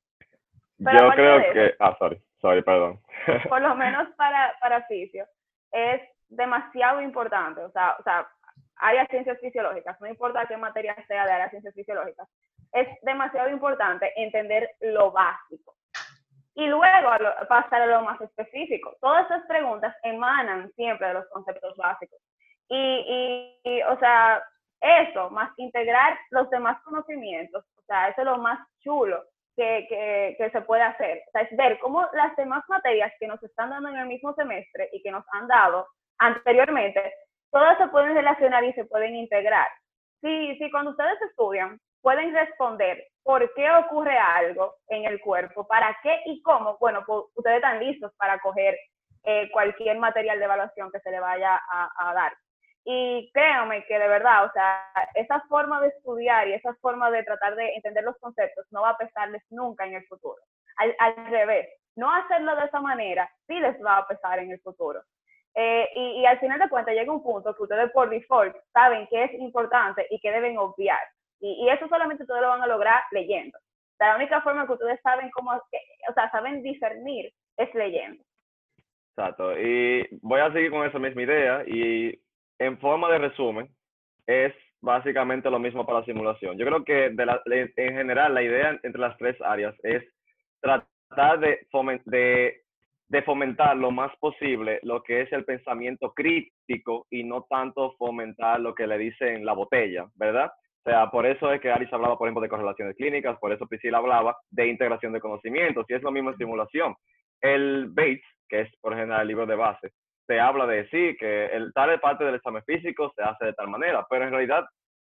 yo 0.80 1.10
creo 1.12 1.54
que, 1.54 1.76
ah, 1.80 1.96
sorry. 2.00 2.22
Sorry, 2.44 2.62
perdón. 2.62 3.00
por 3.50 3.62
lo 3.62 3.74
menos 3.84 4.10
para, 4.18 4.54
para 4.60 4.86
fisio, 4.88 5.26
es 5.72 6.02
demasiado 6.28 7.02
importante. 7.02 7.62
O 7.62 7.72
sea, 7.72 7.96
o 7.98 8.04
sea, 8.04 8.28
áreas 8.76 9.08
ciencias 9.10 9.40
fisiológicas, 9.40 10.00
no 10.02 10.08
importa 10.08 10.46
qué 10.46 10.58
materia 10.58 10.94
sea 11.08 11.26
de 11.26 11.32
áreas 11.32 11.52
ciencias 11.52 11.74
fisiológicas, 11.74 12.28
es 12.74 12.88
demasiado 13.04 13.50
importante 13.50 14.12
entender 14.18 14.70
lo 14.82 15.12
básico. 15.12 15.76
Y 16.56 16.68
luego 16.68 17.10
pasar 17.48 17.82
a 17.82 17.86
lo 17.88 18.02
más 18.02 18.20
específico. 18.20 18.96
Todas 19.00 19.26
esas 19.26 19.44
preguntas 19.48 19.96
emanan 20.04 20.70
siempre 20.74 21.08
de 21.08 21.14
los 21.16 21.28
conceptos 21.30 21.76
básicos. 21.78 22.20
Y, 22.68 23.58
y, 23.64 23.82
o 23.84 23.98
sea, 24.00 24.44
eso, 24.84 25.30
más 25.30 25.52
integrar 25.58 26.18
los 26.32 26.50
demás 26.50 26.82
conocimientos, 26.84 27.64
o 27.78 27.82
sea, 27.84 28.10
eso 28.10 28.22
es 28.22 28.26
lo 28.26 28.38
más 28.38 28.60
chulo 28.80 29.24
que, 29.56 29.88
que, 30.38 30.50
se 30.50 30.62
puede 30.62 30.84
hacer. 30.84 31.22
O 31.28 31.32
sea, 31.32 31.42
es 31.42 31.56
ver 31.58 31.80
cómo 31.80 32.06
las 32.14 32.36
demás 32.36 32.64
materias 32.68 33.12
que 33.20 33.28
nos 33.28 33.42
están 33.44 33.70
dando 33.70 33.90
en 33.90 33.98
el 33.98 34.08
mismo 34.08 34.34
semestre 34.34 34.90
y 34.92 35.02
que 35.02 35.12
nos 35.12 35.24
han 35.32 35.48
dado 35.48 35.88
anteriormente, 36.18 37.14
todas 37.52 37.78
se 37.78 37.88
pueden 37.88 38.14
relacionar 38.14 38.64
y 38.64 38.74
se 38.74 38.86
pueden 38.86 39.16
integrar. 39.16 39.68
Sí, 40.22 40.56
sí, 40.58 40.72
cuando 40.72 40.92
ustedes 40.92 41.22
estudian, 41.22 41.80
pueden 42.02 42.34
responder 42.34 43.08
por 43.24 43.54
qué 43.54 43.72
ocurre 43.72 44.18
algo 44.18 44.76
en 44.90 45.06
el 45.06 45.20
cuerpo, 45.22 45.66
para 45.66 45.98
qué 46.04 46.22
y 46.26 46.42
cómo. 46.42 46.78
Bueno, 46.80 47.04
pues 47.06 47.26
ustedes 47.36 47.58
están 47.58 47.80
listos 47.80 48.12
para 48.18 48.40
coger 48.40 48.78
eh, 49.24 49.50
cualquier 49.52 49.98
material 49.98 50.38
de 50.38 50.46
evaluación 50.46 50.92
que 50.92 51.00
se 51.00 51.10
le 51.10 51.20
vaya 51.20 51.60
a, 51.72 52.14
dar. 52.14 52.34
Y 52.86 53.32
créanme 53.34 53.86
que 53.86 53.98
de 53.98 54.08
verdad, 54.08 54.46
o 54.46 54.52
sea, 54.52 54.92
esa 55.16 55.40
forma 55.48 55.80
de 55.82 55.88
estudiar 55.88 56.48
y 56.48 56.54
esa 56.54 56.74
forma 56.76 57.10
de 57.12 57.24
tratar 57.24 57.56
de 57.56 57.76
entender 57.76 58.04
los 58.04 58.18
conceptos 58.18 58.66
no 58.72 58.82
va 58.82 58.90
a 58.90 58.98
pesarles 58.98 59.42
nunca 59.50 59.86
en 59.86 59.96
el 59.96 60.06
futuro. 60.08 60.42
Al, 60.78 60.96
al 61.00 61.28
revés, 61.28 61.70
no 61.96 62.14
hacerlo 62.14 62.56
de 62.56 62.66
esa 62.66 62.82
manera 62.82 63.30
sí 63.48 63.60
les 63.60 63.82
va 63.84 63.98
a 63.98 64.08
pesar 64.08 64.40
en 64.40 64.52
el 64.52 64.60
futuro. 64.60 65.02
Eh, 65.56 65.88
y, 65.96 66.22
y, 66.22 66.26
al 66.26 66.40
final 66.40 66.60
de 66.60 66.68
cuentas 66.68 66.96
llega 66.96 67.12
un 67.12 67.22
punto 67.22 67.56
que 67.56 67.64
ustedes 67.64 67.92
por 67.92 68.10
default 68.10 68.56
saben 68.74 69.08
que 69.08 69.24
es 69.26 69.34
importante 69.36 70.08
y 70.10 70.20
que 70.20 70.32
deben 70.32 70.58
obviar. 70.58 71.00
Y, 71.40 71.70
eso 71.70 71.88
solamente 71.88 72.24
ustedes 72.24 72.42
lo 72.42 72.50
van 72.50 72.64
a 72.64 72.68
lograr 72.68 73.04
leyendo. 73.12 73.58
la 74.00 74.16
única 74.16 74.42
forma 74.42 74.66
que 74.66 74.74
ustedes 74.74 75.00
saben 75.02 75.30
cómo, 75.32 75.52
o 75.52 76.14
sea, 76.14 76.32
saben 76.32 76.64
discernir 76.64 77.32
es 77.58 77.74
leyendo. 77.76 78.24
Exacto. 79.16 79.58
Y 79.60 80.08
voy 80.22 80.40
a 80.40 80.52
seguir 80.52 80.72
con 80.72 80.88
esa 80.88 80.98
misma 80.98 81.22
idea 81.22 81.64
y 81.68 82.20
en 82.60 82.78
forma 82.80 83.12
de 83.12 83.18
resumen 83.20 83.70
es 84.28 84.54
básicamente 84.82 85.50
lo 85.50 85.60
mismo 85.60 85.86
para 85.86 86.00
la 86.00 86.06
simulación. 86.06 86.58
Yo 86.58 86.66
creo 86.66 86.84
que 86.84 87.06
en 87.06 87.96
general 87.96 88.34
la 88.34 88.42
idea 88.44 88.80
entre 88.84 89.02
las 89.02 89.18
tres 89.18 89.40
áreas 89.42 89.76
es 89.84 90.04
tratar 90.62 91.40
de 91.40 91.66
fomentar 93.26 93.78
lo 93.78 93.92
más 93.92 94.12
posible 94.18 94.80
lo 94.84 95.02
que 95.04 95.22
es 95.22 95.32
el 95.32 95.46
pensamiento 95.46 96.14
crítico 96.14 97.06
y 97.10 97.24
no 97.24 97.46
tanto 97.50 97.96
fomentar 97.98 98.60
lo 98.60 98.74
que 98.76 98.88
le 98.88 98.98
dicen 98.98 99.46
la 99.46 99.54
botella, 99.54 100.08
¿verdad? 100.16 100.52
O 100.86 100.90
sea, 100.90 101.10
por 101.10 101.26
eso 101.26 101.50
es 101.54 101.62
que 101.62 101.72
Aris 101.72 101.94
hablaba, 101.94 102.18
por 102.18 102.28
ejemplo, 102.28 102.42
de 102.42 102.50
correlaciones 102.50 102.98
clínicas, 102.98 103.40
por 103.40 103.54
eso 103.54 103.68
Priscila 103.68 104.00
hablaba 104.00 104.36
de 104.52 104.68
integración 104.68 105.14
de 105.14 105.22
conocimientos, 105.22 105.86
y 105.88 105.94
es 105.94 106.04
lo 106.04 106.12
mismo 106.12 106.32
en 106.32 106.38
simulación. 106.38 106.94
El 107.40 107.88
Bates, 107.88 108.26
que 108.50 108.62
es 108.62 108.70
por 108.82 108.94
ejemplo 108.94 109.18
el 109.22 109.28
libro 109.28 109.46
de 109.46 109.56
base, 109.56 109.92
te 110.26 110.40
habla 110.40 110.66
de 110.66 110.88
sí, 110.90 111.16
que 111.18 111.46
el 111.48 111.74
tal 111.74 112.00
parte 112.00 112.24
del 112.24 112.36
examen 112.36 112.64
físico 112.64 113.12
se 113.16 113.24
hace 113.24 113.46
de 113.46 113.54
tal 113.54 113.68
manera, 113.68 114.06
pero 114.10 114.26
en 114.26 114.32
realidad 114.32 114.66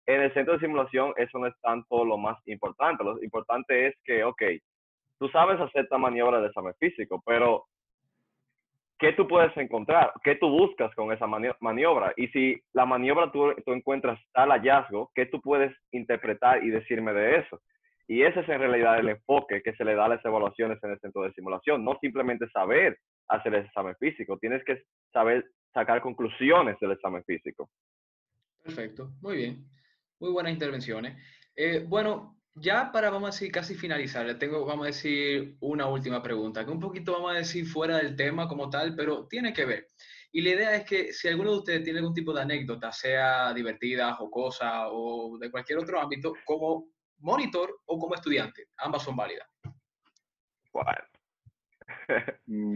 en 0.07 0.23
el 0.23 0.35
centro 0.35 0.55
de 0.55 0.61
simulación 0.61 1.13
eso 1.17 1.39
no 1.39 1.47
es 1.47 1.55
tanto 1.61 2.05
lo 2.05 2.17
más 2.17 2.37
importante. 2.47 3.05
Lo 3.05 3.23
importante 3.23 3.89
es 3.89 3.95
que, 4.05 4.25
ok, 4.25 4.43
tú 5.19 5.29
sabes 5.29 5.61
hacer 5.61 5.85
esta 5.85 5.99
maniobra 5.99 6.41
de 6.41 6.49
examen 6.49 6.75
físico, 6.79 7.23
pero 7.25 7.67
¿qué 8.99 9.13
tú 9.13 9.29
puedes 9.29 9.57
encontrar? 9.57 10.13
¿Qué 10.25 10.37
tú 10.37 10.49
buscas 10.49 10.95
con 10.95 11.13
esa 11.13 11.27
maniobra? 11.27 12.13
Y 12.17 12.29
si 12.29 12.61
la 12.73 12.87
maniobra 12.87 13.31
tú, 13.31 13.55
tú, 13.65 13.73
encuentras 13.73 14.19
tal 14.33 14.51
hallazgo, 14.51 15.11
¿qué 15.15 15.27
tú 15.27 15.41
puedes 15.41 15.75
interpretar 15.93 16.65
y 16.65 16.71
decirme 16.71 17.13
de 17.13 17.39
eso? 17.39 17.61
Y 18.11 18.25
ese 18.25 18.41
es 18.41 18.49
en 18.49 18.59
realidad 18.59 18.99
el 18.99 19.09
enfoque 19.09 19.63
que 19.63 19.73
se 19.77 19.85
le 19.85 19.95
da 19.95 20.07
a 20.07 20.09
las 20.09 20.25
evaluaciones 20.25 20.83
en 20.83 20.91
el 20.91 20.99
centro 20.99 21.23
de 21.23 21.33
simulación. 21.33 21.85
No 21.85 21.97
simplemente 22.01 22.51
saber 22.51 22.99
hacer 23.29 23.55
el 23.55 23.67
examen 23.67 23.95
físico, 24.01 24.37
tienes 24.37 24.65
que 24.65 24.83
saber 25.13 25.49
sacar 25.73 26.03
conclusiones 26.03 26.77
del 26.81 26.91
examen 26.91 27.23
físico. 27.23 27.71
Perfecto, 28.65 29.13
muy 29.21 29.37
bien. 29.37 29.65
Muy 30.19 30.33
buenas 30.33 30.53
intervenciones. 30.53 31.23
Eh, 31.55 31.85
bueno, 31.87 32.41
ya 32.53 32.91
para, 32.91 33.11
vamos 33.11 33.29
a 33.29 33.33
decir, 33.33 33.53
casi 33.53 33.77
finalizar, 33.77 34.27
le 34.27 34.35
tengo, 34.35 34.67
vamos 34.67 34.87
a 34.87 34.89
decir, 34.89 35.57
una 35.61 35.87
última 35.87 36.21
pregunta, 36.21 36.65
que 36.65 36.73
un 36.73 36.81
poquito, 36.81 37.13
vamos 37.13 37.31
a 37.31 37.39
decir, 37.39 37.65
fuera 37.65 37.99
del 37.99 38.17
tema 38.17 38.49
como 38.49 38.69
tal, 38.69 38.97
pero 38.97 39.29
tiene 39.29 39.53
que 39.53 39.67
ver. 39.67 39.87
Y 40.33 40.41
la 40.41 40.51
idea 40.51 40.75
es 40.75 40.85
que 40.85 41.13
si 41.13 41.29
alguno 41.29 41.53
de 41.53 41.59
ustedes 41.59 41.85
tiene 41.85 42.01
algún 42.01 42.15
tipo 42.15 42.33
de 42.33 42.43
anécdota, 42.43 42.91
sea 42.91 43.55
divertida, 43.55 44.15
jocosa 44.15 44.89
o 44.89 45.39
de 45.39 45.49
cualquier 45.49 45.79
otro 45.79 46.01
ámbito, 46.01 46.35
como 46.45 46.89
monitor 47.21 47.81
o 47.87 47.99
como 47.99 48.15
estudiante, 48.15 48.69
ambas 48.79 49.03
son 49.03 49.17
válidas. 49.17 49.49
Mm. 52.47 52.75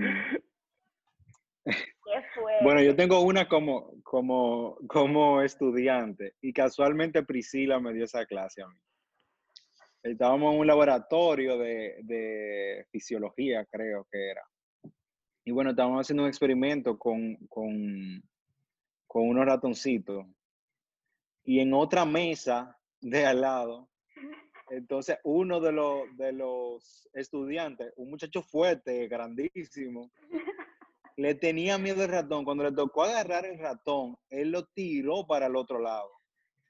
Bueno, 2.62 2.82
yo 2.82 2.94
tengo 2.94 3.20
una 3.20 3.48
como, 3.48 3.94
como, 4.02 4.76
como 4.86 5.40
estudiante 5.40 6.34
y 6.40 6.52
casualmente 6.52 7.22
Priscila 7.24 7.80
me 7.80 7.92
dio 7.92 8.04
esa 8.04 8.26
clase 8.26 8.62
a 8.62 8.68
mí 8.68 8.76
estábamos 10.04 10.52
en 10.52 10.60
un 10.60 10.66
laboratorio 10.66 11.58
de, 11.58 12.86
fisiología, 12.90 13.64
creo 13.66 14.06
que 14.10 14.30
era. 14.30 14.42
Y 15.44 15.50
bueno, 15.50 15.70
estábamos 15.70 16.02
haciendo 16.02 16.22
un 16.22 16.28
experimento 16.28 16.98
con, 16.98 17.36
con, 17.48 18.22
con 19.06 19.28
unos 19.28 19.46
ratoncitos. 19.46 20.26
Y 21.42 21.60
en 21.60 21.74
otra 21.74 22.04
mesa 22.04 22.78
de 23.00 23.26
al 23.26 23.40
lado, 23.40 23.88
entonces 24.70 25.18
uno 25.24 25.60
de 25.60 25.72
los, 25.72 26.16
de 26.16 26.32
los 26.32 27.08
estudiantes, 27.12 27.92
un 27.96 28.10
muchacho 28.10 28.42
fuerte, 28.42 29.06
grandísimo, 29.08 30.10
le 31.16 31.34
tenía 31.34 31.78
miedo 31.78 32.02
al 32.02 32.08
ratón. 32.08 32.44
Cuando 32.44 32.64
le 32.64 32.72
tocó 32.72 33.04
agarrar 33.04 33.44
el 33.46 33.58
ratón, 33.58 34.16
él 34.30 34.50
lo 34.50 34.66
tiró 34.66 35.26
para 35.26 35.46
el 35.46 35.56
otro 35.56 35.78
lado. 35.78 36.10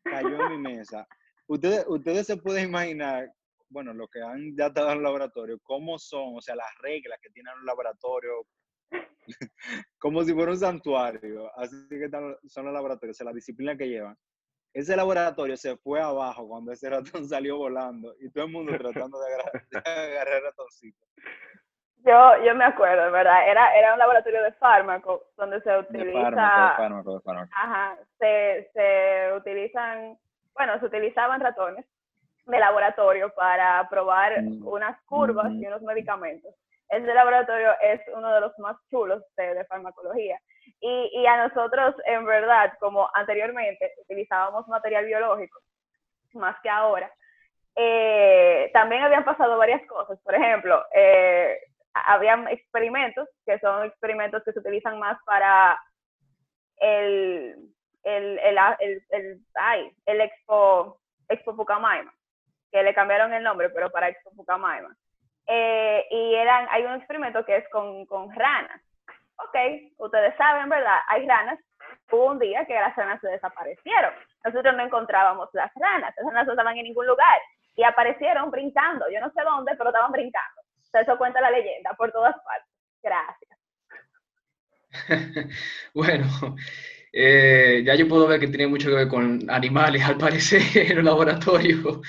Cayó 0.03 0.47
en 0.47 0.51
mi 0.51 0.59
mesa. 0.59 1.07
Ustedes, 1.47 1.85
ustedes 1.89 2.27
se 2.27 2.37
pueden 2.37 2.69
imaginar, 2.69 3.33
bueno, 3.69 3.93
lo 3.95 4.09
que 4.09 4.21
han 4.21 4.57
ya 4.57 4.67
estado 4.67 4.91
en 4.91 4.99
el 4.99 5.03
laboratorio, 5.03 5.59
cómo 5.63 5.99
son, 5.99 6.37
o 6.37 6.41
sea, 6.41 6.57
las 6.57 6.75
reglas 6.81 7.19
que 7.23 7.31
tienen 7.31 7.55
un 7.59 7.67
laboratorio, 7.67 8.47
como 9.99 10.25
si 10.25 10.33
fuera 10.33 10.53
un 10.53 10.59
santuario. 10.59 11.51
Así 11.59 11.77
que 11.89 12.11
son 12.49 12.65
los 12.65 12.75
laboratorios, 12.75 13.17
o 13.17 13.19
sea, 13.19 13.27
la 13.27 13.33
disciplina 13.33 13.77
que 13.77 13.89
llevan. 13.89 14.17
Ese 14.75 14.97
laboratorio 14.97 15.57
se 15.57 15.77
fue 15.77 16.03
abajo 16.03 16.47
cuando 16.47 16.73
ese 16.73 16.91
ratón 16.91 17.25
salió 17.29 17.57
volando 17.57 18.15
y 18.21 18.31
todo 18.31 18.45
el 18.45 18.53
mundo 18.53 18.73
tratando 18.79 19.19
de 19.21 19.27
agarrar, 19.27 20.29
el 20.37 20.45
ratoncito. 20.45 21.07
Yo, 22.05 22.45
yo 22.45 22.55
me 22.55 22.65
acuerdo, 22.65 23.11
¿verdad? 23.11 23.49
Era, 23.49 23.75
era 23.75 23.95
un 23.95 23.99
laboratorio 23.99 24.43
de 24.43 24.53
fármacos 24.53 25.23
donde 25.39 25.63
se 25.63 25.79
utiliza... 25.79 26.19
De 26.19 26.37
fármaco, 26.77 27.15
de 27.15 27.21
fármaco. 27.23 27.51
Ajá, 27.57 27.97
se, 28.19 28.69
se 28.75 29.33
utilizan 29.35 30.19
bueno, 30.55 30.79
se 30.79 30.87
utilizaban 30.87 31.41
ratones 31.41 31.85
de 32.47 32.59
laboratorio 32.59 33.33
para 33.35 33.87
probar 33.89 34.41
mm, 34.43 34.67
unas 34.67 35.01
curvas 35.03 35.51
y 35.53 35.67
unos 35.67 35.83
medicamentos. 35.83 36.55
Ese 36.89 37.13
laboratorio 37.13 37.71
es 37.81 38.01
uno 38.15 38.33
de 38.33 38.41
los 38.41 38.59
más 38.59 38.77
chulos 38.91 39.23
de, 39.37 39.65
farmacología. 39.65 40.39
Y, 40.87 41.11
y, 41.15 41.27
a 41.27 41.49
nosotros, 41.49 41.95
en 42.05 42.27
verdad, 42.27 42.75
como 42.79 43.09
anteriormente 43.15 43.95
utilizábamos 44.03 44.69
material 44.69 45.07
biológico, 45.07 45.59
más 46.35 46.61
que 46.63 46.69
ahora, 46.69 47.11
eh, 47.75 48.71
también 48.75 49.03
habían 49.03 49.25
pasado 49.25 49.57
varias 49.57 49.81
cosas. 49.87 50.21
Por 50.23 50.35
ejemplo, 50.35 50.85
eh, 50.95 51.59
habían 51.95 52.49
experimentos, 52.49 53.27
que 53.47 53.59
son 53.61 53.87
experimentos 53.87 54.43
que 54.45 54.53
se 54.53 54.59
utilizan 54.59 54.99
más 54.99 55.17
para 55.25 55.81
el, 56.77 57.57
el, 58.03 58.39
el, 58.41 58.59
el, 58.81 59.03
el, 59.09 59.41
ay, 59.55 59.91
Expo, 60.05 61.01
Expo 61.31 61.57
Pucamaima, 61.57 62.13
que 62.71 62.83
le 62.83 62.93
cambiaron 62.93 63.33
el 63.33 63.43
nombre, 63.43 63.71
pero 63.71 63.91
para 63.91 64.11
Expo 64.11 64.33
Pucamaima. 64.37 64.95
Eh, 65.47 66.07
y 66.11 66.35
eran, 66.35 66.67
hay 66.71 66.85
un 66.85 66.97
experimento 66.97 67.43
que 67.47 67.57
es 67.57 67.69
con, 67.71 68.05
con 68.05 68.31
ranas. 68.35 68.83
Ok, 69.37 69.57
ustedes 69.99 70.37
saben, 70.37 70.69
¿verdad? 70.69 70.99
Hay 71.09 71.27
ranas. 71.27 71.59
Hubo 72.11 72.27
un 72.33 72.39
día 72.39 72.65
que 72.67 72.75
las 72.75 72.95
ranas 72.97 73.21
se 73.21 73.29
desaparecieron. 73.29 74.13
Nosotros 74.45 74.77
no 74.77 74.85
encontrábamos 74.85 75.49
las 75.53 75.73
ranas. 75.75 76.13
Esas 76.17 76.27
ranas 76.27 76.47
no 76.47 76.53
estaban 76.53 76.77
en 76.77 76.85
ningún 76.85 77.07
lugar. 77.07 77.39
Y 77.77 77.83
aparecieron 77.83 78.51
brincando. 78.51 79.07
Yo 79.13 79.21
no 79.21 79.31
sé 79.31 79.43
dónde, 79.43 79.75
pero 79.77 79.91
estaban 79.91 80.13
brincando. 80.13 80.63
eso 80.93 81.19
cuenta 81.19 81.41
la 81.41 81.51
leyenda 81.51 81.93
por 81.95 82.13
todas 82.13 82.35
partes. 82.45 82.71
Gracias. 83.03 83.55
bueno, 85.95 86.27
eh, 87.13 87.83
ya 87.85 87.95
yo 87.95 88.09
puedo 88.09 88.27
ver 88.27 88.41
que 88.41 88.49
tiene 88.49 88.67
mucho 88.67 88.89
que 88.89 88.95
ver 88.95 89.09
con 89.09 89.41
animales, 89.51 90.05
al 90.05 90.19
parecer, 90.19 90.63
en 90.91 90.99
el 90.99 91.05
laboratorio. 91.05 92.01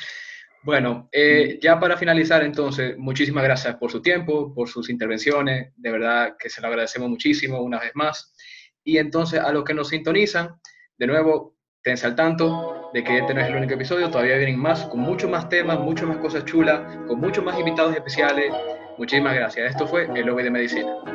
Bueno, 0.66 1.10
eh, 1.12 1.60
ya 1.62 1.80
para 1.80 1.96
finalizar 1.96 2.42
entonces, 2.44 2.98
muchísimas 2.98 3.44
gracias 3.44 3.76
por 3.76 3.92
su 3.92 4.02
tiempo, 4.02 4.52
por 4.52 4.68
sus 4.68 4.90
intervenciones, 4.90 5.72
de 5.76 5.92
verdad 5.92 6.36
que 6.40 6.50
se 6.50 6.60
lo 6.60 6.70
agradecemos 6.70 7.08
muchísimo 7.08 7.62
una 7.62 7.80
vez 7.80 7.92
más. 7.94 8.34
Y 8.84 8.98
entonces 8.98 9.40
a 9.40 9.52
los 9.52 9.64
que 9.64 9.76
nos 9.76 9.90
sintonizan, 9.90 10.60
de 10.98 11.06
nuevo, 11.06 11.56
tense 11.84 12.08
al 12.08 12.16
tanto 12.16 12.90
de 12.96 13.04
que 13.04 13.20
este 13.20 13.36
no 13.36 13.42
es 13.42 13.48
el 13.48 13.58
único 13.58 13.76
episodio, 13.76 14.10
todavía 14.10 14.38
vienen 14.38 14.58
más, 14.60 14.86
con 14.88 15.02
muchos 15.02 15.30
más 15.30 15.48
temas, 15.50 15.80
muchas 15.80 16.08
más 16.08 16.18
cosas 16.18 16.44
chulas, 16.46 16.98
con 17.06 17.20
muchos 17.20 17.46
más 17.46 17.60
invitados 17.60 17.96
especiales. 17.96 18.52
Muchísimas 18.98 19.36
gracias. 19.36 19.70
Esto 19.70 19.86
fue 19.86 20.10
el 20.16 20.26
Lobby 20.26 20.46
de 20.46 20.50
Medicina. 20.50 21.15